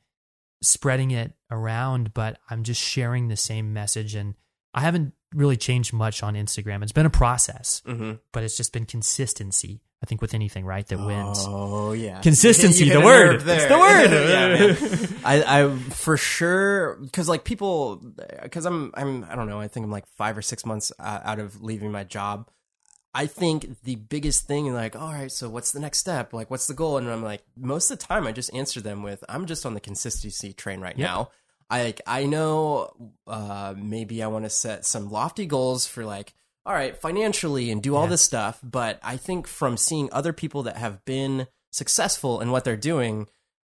[0.61, 4.15] spreading it around, but I'm just sharing the same message.
[4.15, 4.35] And
[4.73, 6.83] I haven't really changed much on Instagram.
[6.83, 8.13] It's been a process, Mm-hmm.
[8.31, 9.81] but it's just been consistency.
[10.01, 11.43] I think with anything, right, that wins.
[11.45, 13.43] Oh yeah, Consistency, You the hit a word.
[13.45, 14.11] It's the word.
[15.11, 15.17] Yeah.
[15.25, 17.97] I, I for sure because like people
[18.41, 21.19] because I'm I'm I don't know I think I'm like five or six months uh,
[21.25, 22.49] out of leaving my job.
[23.13, 26.67] I think the biggest thing like all right so what's the next step like what's
[26.67, 29.45] the goal and I'm like most of the time I just answer them with I'm
[29.47, 31.07] just on the consistency train right Yep.
[31.09, 31.31] now.
[31.71, 32.91] I like I know
[33.27, 36.33] uh maybe I want to set some lofty goals for like
[36.65, 38.09] all right financially and do all Yeah.
[38.11, 42.63] this stuff but I think from seeing other people that have been successful in what
[42.63, 43.27] they're doing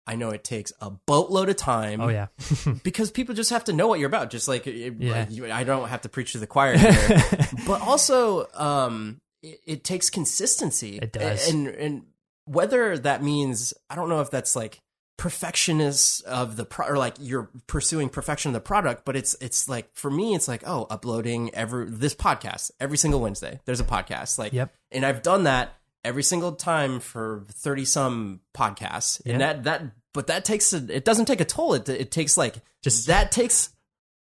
[0.07, 2.27] I know it takes a boatload of time Oh yeah,
[2.83, 4.29] because people just have to know what you're about.
[4.29, 5.11] Just like, it, Yeah.
[5.11, 7.19] like you, I don't have to preach to the choir here,
[7.67, 9.19] but also um,
[9.51, 10.97] it, it takes consistency.
[10.97, 11.47] It does.
[11.49, 12.03] and and
[12.45, 14.81] whether that means I don't know if that's like
[15.17, 19.67] perfectionist of the pro or like you're pursuing perfection of the product but it's it's
[19.67, 23.83] like for me it's like oh uploading every this podcast every single wednesday there's a
[23.83, 24.73] podcast like Yep.
[24.91, 25.73] and i've done that
[26.03, 29.83] every single time for 30 some podcasts and that that
[30.13, 33.31] but that takes a, it doesn't take a toll it, it takes like Just- that
[33.31, 33.69] takes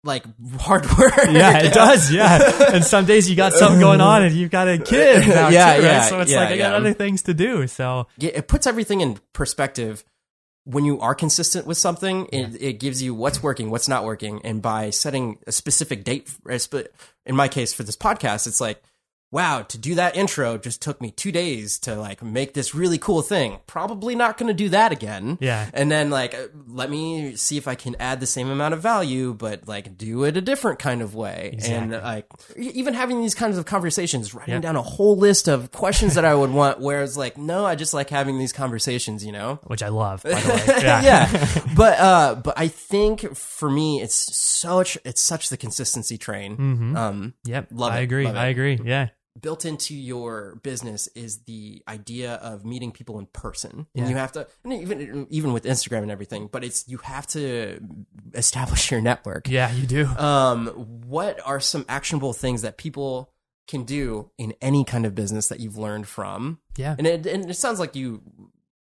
[0.08, 0.24] like
[0.58, 2.10] hard work yeah, it does.
[2.10, 5.28] Yeah, and some days you got something going on, and you've got a kid.
[5.28, 5.88] Now Yeah, too, right?
[5.88, 6.76] yeah, So it's yeah, like I got yeah.
[6.76, 7.66] other things to do.
[7.68, 10.04] So Yeah, it puts everything in perspective
[10.64, 14.40] when you are consistent with something it, it gives you what's working what's not working
[14.44, 16.28] and by setting a specific date
[17.24, 18.82] in my case for this podcast it's like
[19.30, 22.96] wow to do that intro just took me two days to like make this really
[22.98, 25.68] cool thing probably not going to do that again Yeah.
[25.74, 28.80] and then like uh, let me see if i can add the same amount of
[28.80, 32.26] value but like do it a different kind of way and like
[32.56, 34.62] even having these kinds of conversations writing Yep.
[34.62, 37.92] down a whole list of questions that i would want whereas like no i just
[37.92, 40.64] like having these conversations you know which I love, by the way.
[40.82, 41.02] Yeah.
[41.02, 41.62] yeah.
[41.76, 46.96] but uh but i think for me it's such it's such the consistency train Mhm.
[46.96, 47.68] um Yep.
[47.72, 48.24] Love I it, agree.
[48.26, 48.38] love it.
[48.38, 48.78] I agree.
[48.84, 49.08] Yeah.
[49.40, 54.02] Built into your business is the idea of meeting people in person Yeah.
[54.02, 57.26] and you have to and even even with instagram and everything but it's you have
[57.28, 57.80] to
[58.34, 60.06] establish your network Yeah, you do.
[60.06, 60.68] um
[61.06, 63.30] what are some actionable things that people
[63.66, 66.94] can do in any kind of business that you've learned from Yeah.
[66.98, 68.22] and it, and it sounds like you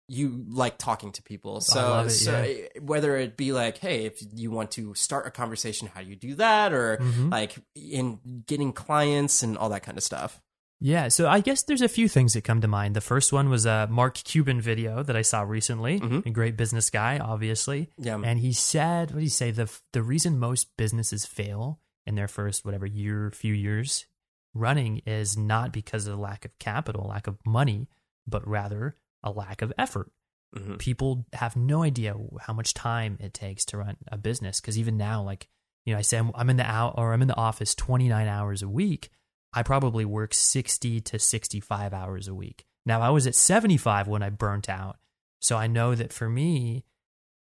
[0.08, 2.82] you like talking to people so, love it, so yeah.
[2.82, 6.16] whether it be like hey if you want to start a conversation how do you
[6.16, 7.32] do that or Mhm.
[7.32, 10.42] like in getting clients and all that kind of stuff
[10.84, 12.96] Yeah, so I guess there's a few things that come to mind.
[12.96, 16.00] The first one was a Mark Cuban video that I saw recently.
[16.00, 16.26] Mhm.
[16.26, 17.88] A great business guy, obviously.
[18.00, 19.52] yeah And he said, what did he say?
[19.52, 24.08] The the reason most businesses fail in their first whatever year, few years
[24.56, 27.88] running is not because of the lack of capital, lack of money,
[28.26, 30.12] but rather a lack of effort.
[30.56, 30.80] Mhm.
[30.80, 34.60] People have no idea how much time it takes to run a business.
[34.60, 35.48] Because even now, like
[35.86, 38.28] you know, I say I'm, I'm in the out or I'm in the office 29
[38.28, 39.10] hours a week.
[39.54, 42.66] I probably work 60 to 65 hours a week.
[42.86, 44.98] Now I was at 75 when I burnt out.
[45.42, 46.86] So I know that for me,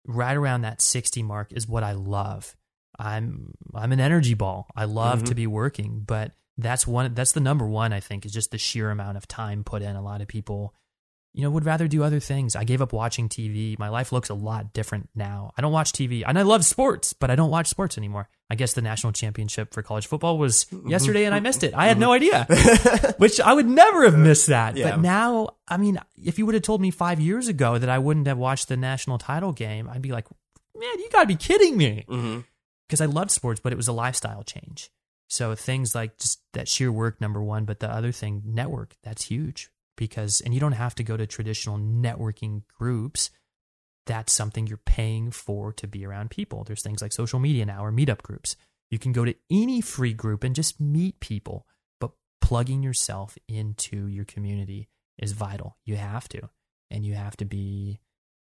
[0.05, 2.55] right around that 60 mark is what I love.
[2.97, 4.67] I'm I'm an energy ball.
[4.75, 5.25] I love Mhm.
[5.27, 8.57] to be working, but that's one that's the number one I think is just the
[8.57, 9.95] sheer amount of time put in.
[9.95, 10.73] A lot of people
[11.33, 12.55] you know would rather do other things.
[12.55, 13.77] I gave up watching TV.
[13.77, 15.51] My life looks a lot different now.
[15.57, 16.23] I don't watch TV.
[16.25, 18.29] And I love sports, but I don't watch sports anymore.
[18.49, 20.89] I guess the national championship for college football was mm-hmm.
[20.89, 21.73] yesterday and I missed it.
[21.75, 22.35] I had no mm-hmm.
[22.49, 23.13] idea.
[23.17, 24.75] Which I would never have missed that.
[24.75, 24.91] Yeah.
[24.91, 27.99] But now, I mean, if you would have told me 5 years ago that I
[27.99, 30.25] wouldn't have watched the national title game, I'd be like,
[30.75, 32.39] "Man, you got to be kidding me." Mm-hmm.
[32.87, 34.89] Because I loved sports, but it was a lifestyle change.
[35.27, 39.25] So things like just that sheer work, number one, but the other thing, network, that's
[39.25, 39.69] huge
[39.99, 43.29] because, and you don't have to go to traditional networking groups.
[44.07, 46.63] That's something you're paying for to be around people.
[46.63, 48.55] There's things like social media now or meetup groups.
[48.89, 51.67] You can go to any free group and just meet people,
[51.99, 54.87] but plugging yourself into your community
[55.19, 55.75] is vital.
[55.83, 56.49] You have to,
[56.89, 57.99] and you have to be,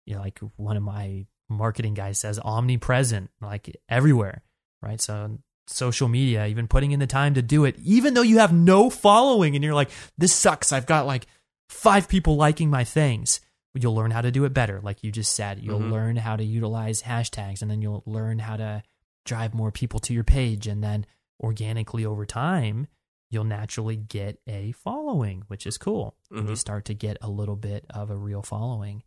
[0.05, 4.43] you know, like one of my marketing guys says, omnipresent, like everywhere,
[4.83, 5.01] right?
[5.01, 8.53] So social media, even putting in the time to do it, even though you have
[8.53, 10.73] no following and you're like, this sucks.
[10.73, 11.27] I've got like
[11.69, 13.41] five people liking my things.
[13.75, 15.61] You'll learn how to do it better, like you just said.
[15.62, 15.91] You'll Mhm.
[15.91, 18.83] learn how to utilize hashtags and then you'll learn how to
[19.25, 20.67] drive more people to your page.
[20.67, 21.05] And then
[21.41, 22.87] organically over time,
[23.31, 26.17] you'll naturally get a following, which is cool.
[26.29, 26.59] When you Mhm.
[26.59, 29.03] start to get a little bit of a real following,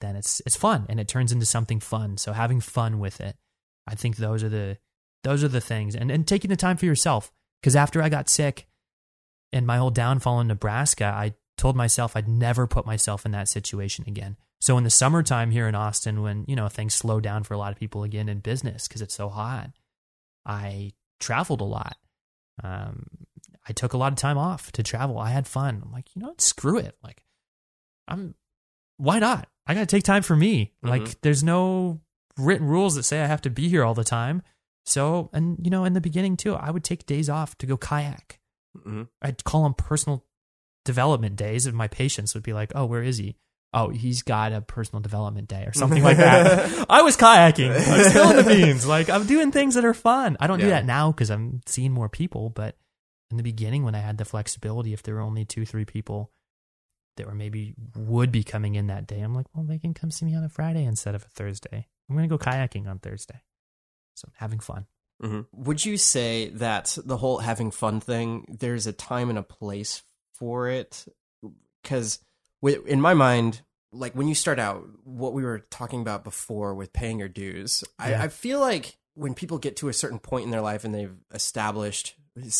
[0.00, 2.16] then it's it's fun and it turns into something fun.
[2.18, 3.36] So having fun with it,
[3.86, 4.78] I think those are the
[5.24, 7.32] those are the things, and and taking the time for yourself.
[7.60, 8.66] Because after I got sick
[9.52, 13.48] and my whole downfall in Nebraska, I told myself I'd never put myself in that
[13.48, 14.36] situation again.
[14.60, 17.58] So in the summertime here in Austin, when you know things slow down for a
[17.58, 19.70] lot of people again in business because it's so hot,
[20.46, 21.96] I traveled a lot.
[22.62, 23.06] Um,
[23.68, 25.18] I took a lot of time off to travel.
[25.18, 25.82] I had fun.
[25.84, 26.40] I'm like, you know, what?
[26.40, 26.96] screw it.
[27.02, 27.22] Like,
[28.06, 28.34] I'm
[28.96, 29.48] why not?
[29.66, 30.72] I got to take time for me.
[30.84, 30.88] Mhm.
[30.88, 32.00] Like, there's no
[32.36, 34.42] written rules that say I have to be here all the time.
[34.88, 37.76] So, and you know, in the beginning too, I would take days off to go
[37.76, 38.40] kayak.
[38.74, 40.24] hmm I'd call them personal
[40.84, 43.36] development days, and my patients would be like, "Oh, where is he?
[43.74, 48.04] Oh, he's got a personal development day or something like that." I was kayaking, I'm
[48.10, 48.86] spilling the beans.
[48.94, 50.36] Like I'm doing things that are fun.
[50.40, 52.48] I don't do that now because I'm seeing more people.
[52.48, 52.76] But
[53.30, 56.32] in the beginning, when I had the flexibility, if there were only two, three people
[57.18, 60.10] that were maybe would be coming in that day, I'm like, well, they can come
[60.10, 61.88] see me on a Friday instead of a Thursday.
[62.08, 63.42] I'm gonna go kayaking on Thursday.
[64.18, 64.86] So having fun.
[65.20, 69.42] hmm Would you say that the whole having fun thing, there's a time and a
[69.42, 70.02] place
[70.34, 71.06] for it?
[71.82, 72.18] Because
[72.62, 73.62] in my mind,
[73.92, 77.82] like when you start out, what we were talking about before with paying your dues,
[78.00, 78.20] Yeah.
[78.20, 80.94] I, I feel like when people get to a certain point in their life and
[80.94, 82.14] they've established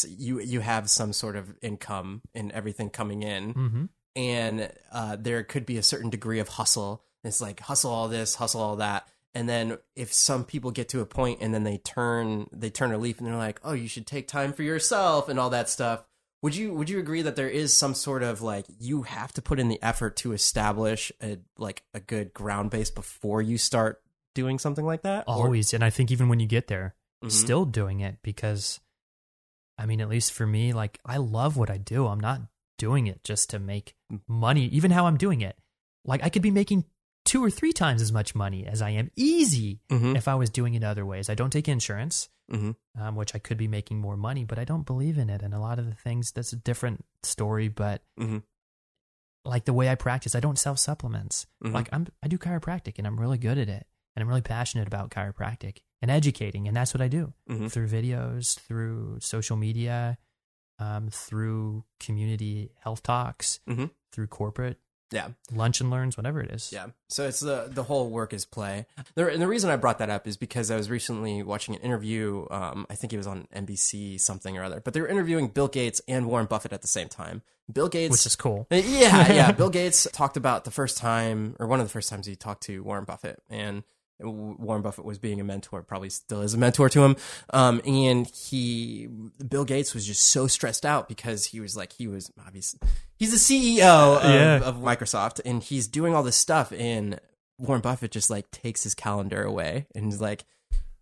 [0.08, 3.84] you you have some sort of income and everything coming in Mm-hmm.
[4.16, 7.04] and uh, there could be a certain degree of hustle.
[7.22, 11.00] It's like hustle all this, hustle all that, and then if some people get to
[11.00, 13.88] a point and then they turn they turn a leaf and they're like, oh, you
[13.88, 16.04] should take time for yourself and all that stuff.
[16.42, 19.42] Would you would you agree that there is some sort of like you have to
[19.42, 24.00] put in the effort to establish a like a good ground base before you start
[24.34, 25.24] doing something like that?
[25.26, 25.74] Or- Always.
[25.74, 27.32] And I think even when you get there, Mhm.
[27.32, 28.78] still doing it because
[29.76, 32.06] I mean, at least for me, like I love what I do.
[32.06, 32.42] I'm not
[32.78, 33.94] doing it just to make
[34.28, 35.56] money, even how I'm doing it.
[36.04, 36.84] Like I could be making
[37.28, 40.16] two or three times as much money as I am easy Mhm.
[40.16, 41.28] if I was doing it other ways.
[41.28, 42.74] I don't take insurance, Mhm.
[42.98, 45.42] um, which I could be making more money, but I don't believe in it.
[45.42, 47.68] And a lot of the things, that's a different story.
[47.68, 48.44] But Mhm.
[49.44, 51.46] like the way I practice, I don't sell supplements.
[51.62, 51.72] Mhm.
[51.72, 53.86] Like I'm, I do chiropractic and I'm really good at it.
[54.16, 56.66] And I'm really passionate about chiropractic and educating.
[56.66, 57.70] And that's what I do Mhm.
[57.70, 60.16] through videos, through social media,
[60.78, 63.90] um, through community health talks, Mhm.
[64.12, 65.28] through corporate yeah.
[65.52, 66.70] lunch and learns, whatever it is.
[66.72, 66.88] Yeah.
[67.08, 68.86] So it's the the whole work is play.
[69.14, 71.80] The, and the reason I brought that up is because I was recently watching an
[71.80, 72.46] interview.
[72.50, 75.68] Um, I think it was on NBC something or other, but they were interviewing Bill
[75.68, 77.42] Gates and Warren Buffett at the same time.
[77.70, 78.66] Bill Gates, Which is cool.
[78.70, 79.52] Uh, yeah, yeah.
[79.52, 82.62] Bill Gates talked about the first time, or one of the first times he talked
[82.64, 83.82] to Warren Buffett, and
[84.20, 87.16] Warren Buffett was being a mentor, probably still is a mentor to him.
[87.50, 89.08] Um, and he,
[89.48, 92.80] Bill Gates was just so stressed out because he was like, he was obviously,
[93.16, 93.36] he's the
[93.82, 94.60] CEO of, Yeah.
[94.66, 97.20] of Microsoft, and he's doing all this stuff, and
[97.58, 100.44] Warren Buffett just like takes his calendar away and he's like,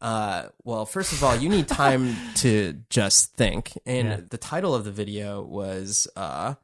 [0.01, 3.73] uh, well, first of all, you need time to just think.
[3.87, 4.21] And Yeah.
[4.31, 6.55] the title of the video was, uh,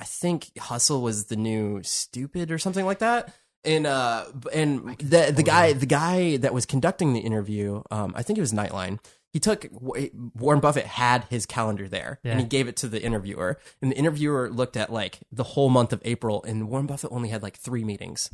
[0.00, 3.32] I think hustle was the new stupid or something like that.
[3.64, 8.22] And uh, and the the guy the guy that was conducting the interview, um, I
[8.22, 8.98] think it was Nightline.
[9.32, 13.58] He took Warren Buffett had his calendar there, and he gave it to the interviewer.
[13.80, 17.28] And the interviewer looked at like the whole month of April, and Warren Buffett only
[17.28, 18.30] had like three meetings.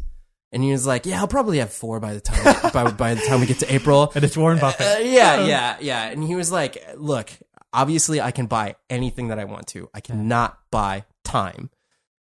[0.51, 3.21] And he was like, "Yeah, I'll probably have four by the time by, by the
[3.21, 4.87] time we get to April." And it's Warren Buffett.
[4.87, 6.05] Uh, yeah, yeah, yeah.
[6.09, 7.31] And he was like, "Look,
[7.73, 9.91] obviously, I can buy anything that I want to.
[9.93, 11.69] I cannot buy time."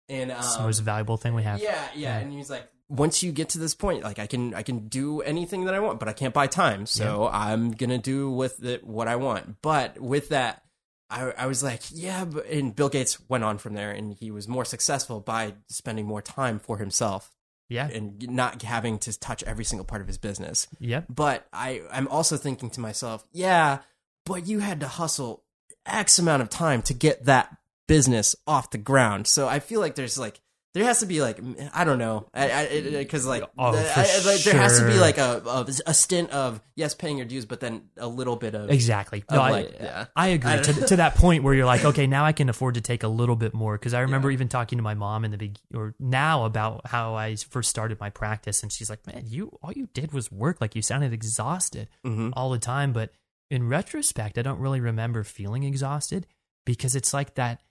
[0.10, 1.62] And um, it's the most valuable thing we have.
[1.62, 2.18] yeah, yeah.
[2.18, 4.88] And he was like, "Once you get to this point, like I can, I can
[4.88, 6.86] do anything that I want, but I can't buy time.
[6.86, 10.64] So I'm gonna do with it what I want." But with that.
[11.10, 14.30] I, I was like, yeah, but, and Bill Gates went on from there, and he
[14.30, 17.32] was more successful by spending more time for himself
[17.70, 17.88] Yeah.
[17.88, 20.68] and not having to touch every single part of his business.
[20.82, 21.06] Yep.
[21.08, 23.78] But I, I'm also thinking to myself, yeah,
[24.26, 25.46] but you had to hustle
[25.86, 27.56] X amount of time to get that
[27.88, 29.28] business off the ground.
[29.28, 30.42] So I feel like there's like,
[30.78, 31.40] there has to be like,
[31.74, 35.18] I don't know, because like, Oh, the- for I- like, there has to be like
[35.18, 38.70] a, a a stint of yes, paying your dues, but then a little bit of
[38.70, 39.24] Exactly.
[39.28, 40.06] Of No, I, like, yeah.
[40.16, 42.76] I agree I to, to that point where you're like, okay, now I can afford
[42.76, 43.78] to take a little bit more.
[43.78, 47.16] Because I remember even talking to my mom in the big or now about how
[47.16, 50.62] I first started my practice, and she's like, "Man, you all you did was work.
[50.62, 52.32] Like you sounded exhausted Mhm.
[52.36, 53.12] all the time." But
[53.50, 56.28] in retrospect, I don't really remember feeling exhausted
[56.66, 57.62] because it's like that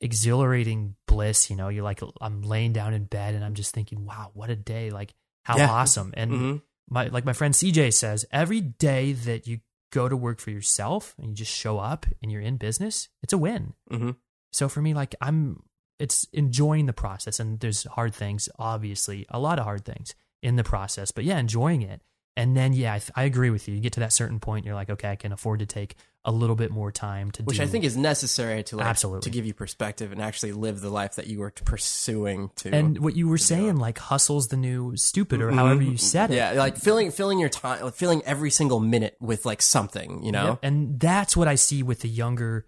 [0.00, 1.50] exhilarating bliss.
[1.50, 4.50] You know, you're like, I'm laying down in bed and I'm just thinking, wow, what
[4.50, 4.90] a day!
[4.90, 5.70] Like how Yeah.
[5.70, 6.62] awesome and Mhm.
[6.88, 9.60] my like my friend CJ says, every day that you
[9.92, 13.32] go to work for yourself and you just show up and you're in business, it's
[13.32, 13.74] a win.
[13.90, 14.16] Mhm.
[14.52, 15.62] So for me, like I'm,
[15.98, 20.56] it's enjoying the process, and there's hard things, obviously, a lot of hard things in
[20.56, 22.02] the process, but yeah, enjoying it
[22.36, 23.74] And then, yeah, I, th- I agree with you.
[23.74, 26.30] You get to that certain point, you're like, okay, I can afford to take a
[26.30, 27.62] little bit more time to do which do.
[27.62, 29.22] I think is necessary to like Absolutely.
[29.22, 32.74] to give you perspective and actually live the life that you were pursuing to.
[32.74, 36.34] And what you were saying, like, hustle's the new stupid, or however you said it.
[36.34, 36.56] Mm-hmm.
[36.56, 40.32] yeah, like filling filling your time, like filling every single minute with like something, you
[40.32, 40.58] know.
[40.62, 42.66] And that's what I see with the younger,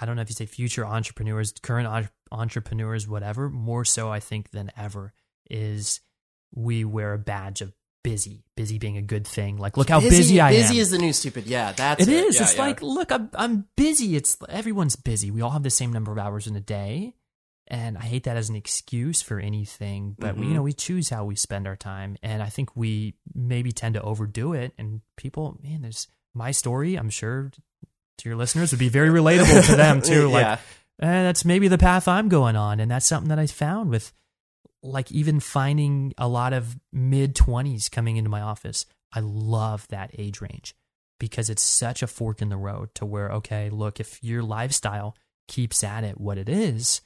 [0.00, 4.20] I don't know if you say future entrepreneurs, current en- entrepreneurs, whatever, more so, I
[4.20, 5.12] think, than ever,
[5.50, 6.00] is
[6.54, 7.72] we wear a badge of
[8.02, 9.56] busy, busy being a good thing.
[9.56, 10.68] Like, look how busy, I busy am.
[10.68, 11.46] Busy is the new stupid.
[11.46, 12.24] Yeah, that's It it.
[12.24, 12.36] is.
[12.36, 12.62] Yeah, it's yeah.
[12.62, 14.16] like, look, I'm I'm busy.
[14.16, 15.30] It's everyone's busy.
[15.30, 17.14] We all have the same number of hours in a day,
[17.68, 20.16] and I hate that as an excuse for anything.
[20.18, 20.54] But we, you Mhm.
[20.56, 24.02] know, we choose how we spend our time, and I think we maybe tend to
[24.02, 24.72] overdo it.
[24.78, 26.96] And people, man, there's my story.
[26.96, 27.50] I'm sure
[28.18, 30.28] to your listeners would be very relatable to them too.
[30.28, 30.52] Like, yeah.
[31.00, 34.12] eh, that's maybe the path I'm going on, and that's something that I found with
[34.82, 38.86] like even finding a lot of mid 20s coming into my office.
[39.12, 40.74] I love that age range
[41.18, 45.16] because it's such a fork in the road to where okay, look, if your lifestyle
[45.48, 47.00] keeps at it what it is,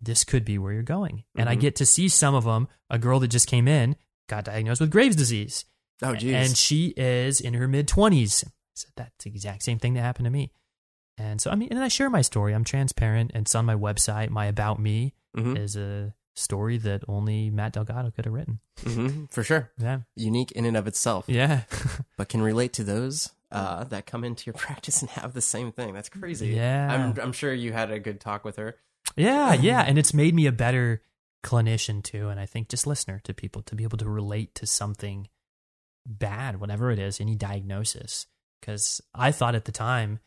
[0.00, 1.24] this could be where you're going.
[1.34, 1.60] And I Mhm.
[1.60, 3.96] get to see some of them, a girl that just came in
[4.28, 5.64] got diagnosed with Graves disease
[6.02, 6.34] oh, geez.
[6.34, 8.44] and she is in her mid 20s.
[8.74, 10.52] So that's the exact same thing that happened to me.
[11.16, 12.54] And so, I mean, and I share my story.
[12.54, 13.32] I'm transparent.
[13.34, 14.28] and It's on my website.
[14.30, 15.58] My About Me Mhm.
[15.58, 18.60] is a story that only Matt Delgado could have written.
[18.82, 20.00] hmm for sure, Yeah.
[20.16, 21.62] unique in and of itself, Yeah.
[22.16, 25.72] but can relate to those uh, that come into your practice and have the same
[25.72, 25.94] thing.
[25.94, 26.48] That's crazy.
[26.48, 26.88] Yeah.
[26.92, 28.76] I'm I'm sure you had a good talk with her.
[29.16, 29.54] yeah.
[29.54, 29.80] Yeah.
[29.82, 31.02] And it's made me a better
[31.44, 32.28] clinician too.
[32.28, 35.28] And I think just listener to people to be able to relate to something
[36.06, 38.26] bad, whatever it is, any diagnosis.
[38.60, 40.18] Because I thought at the time,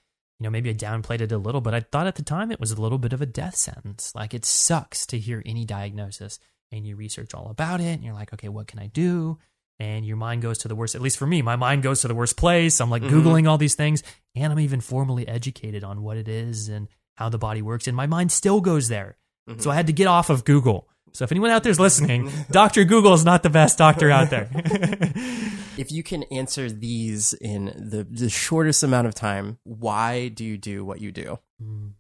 [0.42, 2.60] you know, maybe I downplayed it a little, but I thought at the time it
[2.60, 4.12] was a little bit of a death sentence.
[4.16, 6.40] Like it sucks to hear any diagnosis
[6.72, 9.38] and you research all about it and you're like, okay, what can I do?
[9.80, 10.96] And your mind goes to the worst.
[10.96, 12.82] At least for me, my mind goes to the worst place.
[12.82, 13.12] I'm like Mhm.
[13.12, 14.02] Googling all these things
[14.34, 16.88] and I'm even formally educated on what it is and
[17.18, 17.88] how the body works.
[17.88, 19.18] And my mind still goes there.
[19.48, 19.62] Mhm.
[19.62, 20.88] So I had to get off of Google.
[21.14, 22.84] So if anyone out there is listening, Dr.
[22.84, 24.50] Google is not the best doctor out there.
[25.82, 30.58] If you can answer these in the, the shortest amount of time, why do you
[30.58, 31.40] do what you do?
[31.62, 31.94] Mm.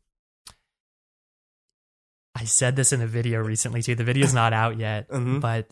[2.35, 3.95] I said this in a video recently too.
[3.95, 5.41] The video's not out yet, Mhm.
[5.41, 5.67] but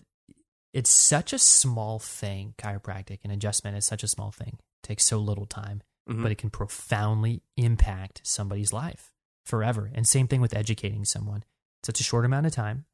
[0.74, 2.54] it's such a small thing.
[2.58, 4.58] Chiropractic and adjustment is such a small thing.
[4.84, 6.22] It takes so little time, Mhm.
[6.24, 9.12] but it can profoundly impact somebody's life
[9.46, 9.90] forever.
[9.94, 11.44] And same thing with educating someone.
[11.82, 12.86] It's Such a short amount of time,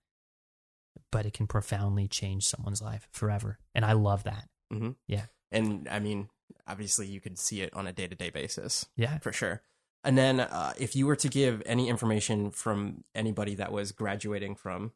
[1.11, 3.57] but it can profoundly change someone's life forever.
[3.73, 4.47] And I love that.
[4.71, 4.95] Mhm.
[5.07, 5.25] Yeah.
[5.51, 6.29] And I mean,
[6.67, 9.19] obviously, you could see it on a day to day basis Yeah.
[9.19, 9.61] for sure.
[10.03, 14.55] And then, uh, if you were to give any information from anybody that was graduating
[14.55, 14.91] from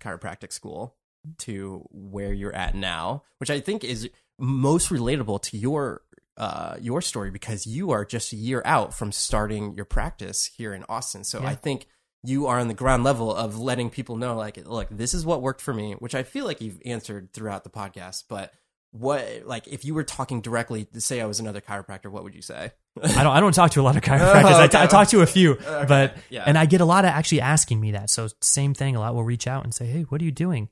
[0.00, 0.96] chiropractic school
[1.38, 4.08] to where you're at now, which I think is
[4.38, 6.02] most relatable to your
[6.36, 10.74] uh, your story because you are just a year out from starting your practice here
[10.74, 11.22] in Austin.
[11.22, 11.46] So Yeah.
[11.50, 11.86] I think
[12.24, 15.42] you are on the ground level of letting people know, like, look, this is what
[15.42, 18.24] worked for me, which I feel like you've answered throughout the podcast.
[18.28, 18.52] But
[18.96, 22.34] what, like, if you were talking directly, to say I was another chiropractor, what would
[22.34, 22.70] you say?
[23.02, 23.34] I don't.
[23.36, 24.52] I don't talk to a lot of chiropractors.
[24.52, 24.90] Oh, I, t- I okay.
[24.90, 26.44] talk to a few, Okay, but yeah.
[26.46, 28.08] and I get a lot of actually asking me that.
[28.08, 28.94] So same thing.
[28.94, 30.68] A lot will reach out and say, "Hey, what are you doing?"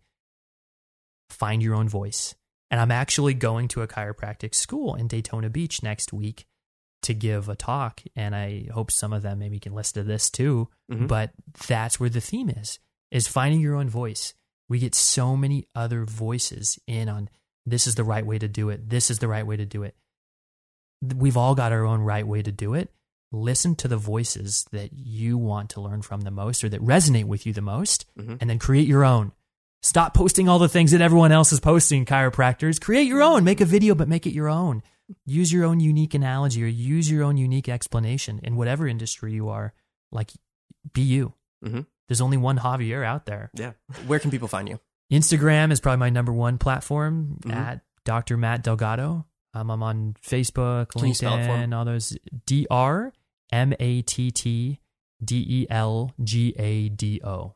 [1.30, 2.34] Find your own voice.
[2.70, 6.46] And I'm actually going to a chiropractic school in Daytona Beach next week
[7.02, 10.30] to give a talk, and I hope some of them maybe can listen to this
[10.30, 10.68] too.
[10.90, 11.08] Mhm.
[11.08, 11.32] But
[11.68, 12.78] that's where the theme is:
[13.10, 14.32] is finding your own voice.
[14.68, 17.28] We get so many other voices in on
[17.66, 18.88] this is the right way to do it.
[18.88, 19.94] This is the right way to do it
[21.16, 22.88] we've all got our own right way to do it.
[23.32, 27.24] Listen to the voices that you want to learn from the most or that resonate
[27.24, 28.38] with you the most, Mhm.
[28.40, 29.32] and then create your own.
[29.82, 32.80] Stop posting all the things that everyone else is posting, chiropractors.
[32.80, 33.42] Create your own.
[33.42, 34.80] Make a video, but make it your own.
[35.26, 39.48] Use your own unique analogy or use your own unique explanation in whatever industry you
[39.48, 39.74] are.
[40.12, 40.30] Like,
[40.92, 41.34] be you.
[41.64, 41.86] Mhm.
[42.06, 43.50] There's only one Javier out there.
[43.54, 43.72] Yeah.
[44.06, 44.78] Where can people find you?
[45.12, 47.54] Instagram is probably my number one platform Mhm.
[47.54, 48.36] at Dr.
[48.36, 49.26] Matt Delgado.
[49.54, 51.64] Um, I'm on Facebook, Can you spell it for me?
[51.66, 52.16] LinkedIn, all those.
[52.46, 53.12] D R
[53.52, 54.80] M A T T
[55.22, 57.54] D E L G A D O.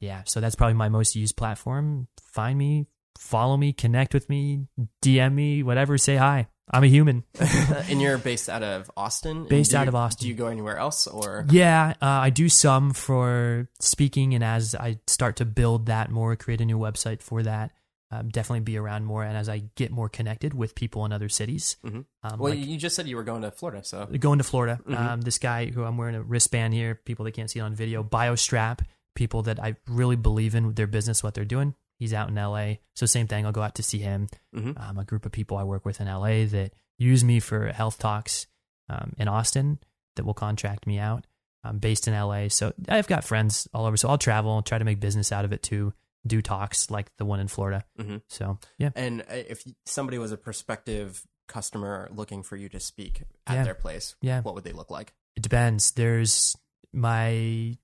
[0.00, 2.06] Yeah, so that's probably my most used platform.
[2.22, 2.86] Find me,
[3.18, 4.66] follow me, connect with me,
[5.02, 5.96] DM me, whatever.
[5.98, 6.46] Say hi.
[6.70, 7.24] I'm a human.
[7.40, 9.38] and you're based out of Austin?
[9.38, 10.24] And Based do out you- of Austin.
[10.24, 11.46] Do you go anywhere else or?
[11.50, 16.36] Yeah, uh, I do some for speaking, and as I start to build that more,
[16.36, 17.70] create a new website for that,
[18.10, 19.22] um, definitely be around more.
[19.22, 22.04] And as I get more connected with people in other cities, Mhm.
[22.22, 24.06] um, Well, like you just said you were going to Florida, so.
[24.06, 24.98] going to Florida, Mhm.
[24.98, 27.74] um, this guy who I'm wearing a wristband here, people that can't see it on
[27.74, 28.80] video, BioStrap,
[29.14, 31.74] people that I really believe in their business, what they're doing.
[31.98, 32.74] He's out in LA.
[32.94, 33.44] So same thing.
[33.44, 34.28] I'll go out to see him.
[34.54, 34.78] Mhm.
[34.80, 37.98] Um, a group of people I work with in LA that use me for health
[37.98, 38.46] talks
[38.88, 39.78] um, in Austin
[40.16, 41.26] that will contract me out.
[41.64, 42.48] I'm based in LA.
[42.48, 43.96] So I've got friends all over.
[43.96, 45.92] So I'll travel, and try to make business out of it too.
[46.26, 47.84] Do talks like the one in Florida.
[47.98, 48.22] Mhm.
[48.28, 53.22] So yeah, And uh, if somebody was a prospective customer looking for you to speak
[53.46, 53.64] at Yeah.
[53.64, 54.40] their place, Yeah.
[54.42, 55.14] what would they look like?
[55.36, 55.92] it depends.
[55.92, 56.56] There's
[56.92, 57.76] my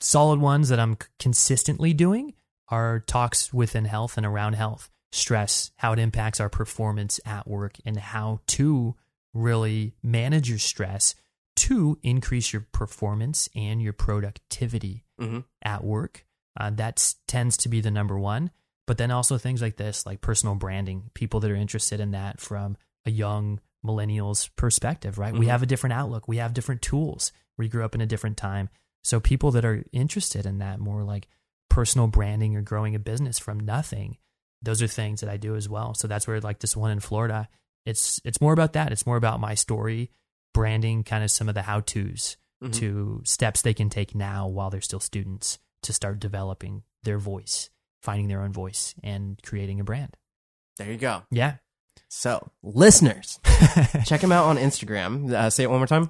[0.00, 2.34] solid ones that I'm consistently doing
[2.68, 7.76] are talks within health and around health, stress, how it impacts our performance at work,
[7.84, 8.94] and how to
[9.32, 11.14] really manage your stress
[11.56, 15.40] to increase your performance and your productivity Mm-hmm.
[15.62, 16.24] at work.
[16.58, 18.50] Uh, that tends to be the number one.
[18.86, 22.40] But then also things like this, like personal branding, people that are interested in that
[22.40, 25.32] from a young millennials perspective, right?
[25.32, 25.50] We Mhm.
[25.50, 26.26] have a different outlook.
[26.26, 27.30] We have different tools.
[27.56, 28.68] We grew up in a different time.
[29.04, 31.28] So people that are interested in that more like
[31.74, 34.16] personal branding or growing a business from nothing,
[34.62, 35.94] those are things that I do as well.
[35.94, 37.48] So that's where like this one in Florida,
[37.84, 38.92] it's it's more about that.
[38.92, 40.10] It's more about my story,
[40.54, 42.72] branding, kind of some of the how tos Mhm.
[42.74, 47.68] to steps they can take now while they're still students to start developing their voice,
[48.00, 50.16] finding their own voice, and creating a brand.
[50.78, 51.24] There you go.
[51.30, 51.56] Yeah.
[52.08, 53.40] So, listeners,
[54.06, 55.30] check him out on Instagram.
[55.32, 56.08] Uh, say it one more time.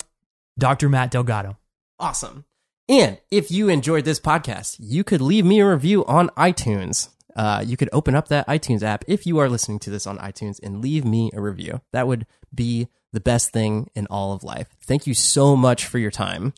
[0.59, 0.89] Dr.
[0.89, 1.57] Matt Delgado.
[1.99, 2.45] Awesome.
[2.89, 7.09] And if you enjoyed this podcast, you could leave me a review on iTunes.
[7.35, 10.19] Uh, you could open up that iTunes app if you are listening to this on
[10.19, 11.81] iTunes and leave me a review.
[11.93, 14.69] That would be the best thing in all of life.
[14.83, 16.53] Thank you so much for your time.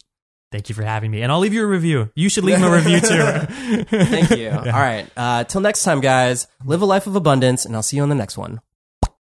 [0.52, 1.22] Thank you for having me.
[1.22, 2.10] And I'll leave you a review.
[2.14, 3.84] You should leave me a review too.
[4.06, 4.50] Thank you.
[4.56, 5.08] All right.
[5.16, 8.08] Uh, till next time, guys, live a life of abundance, and I'll see you on
[8.08, 8.60] the next one.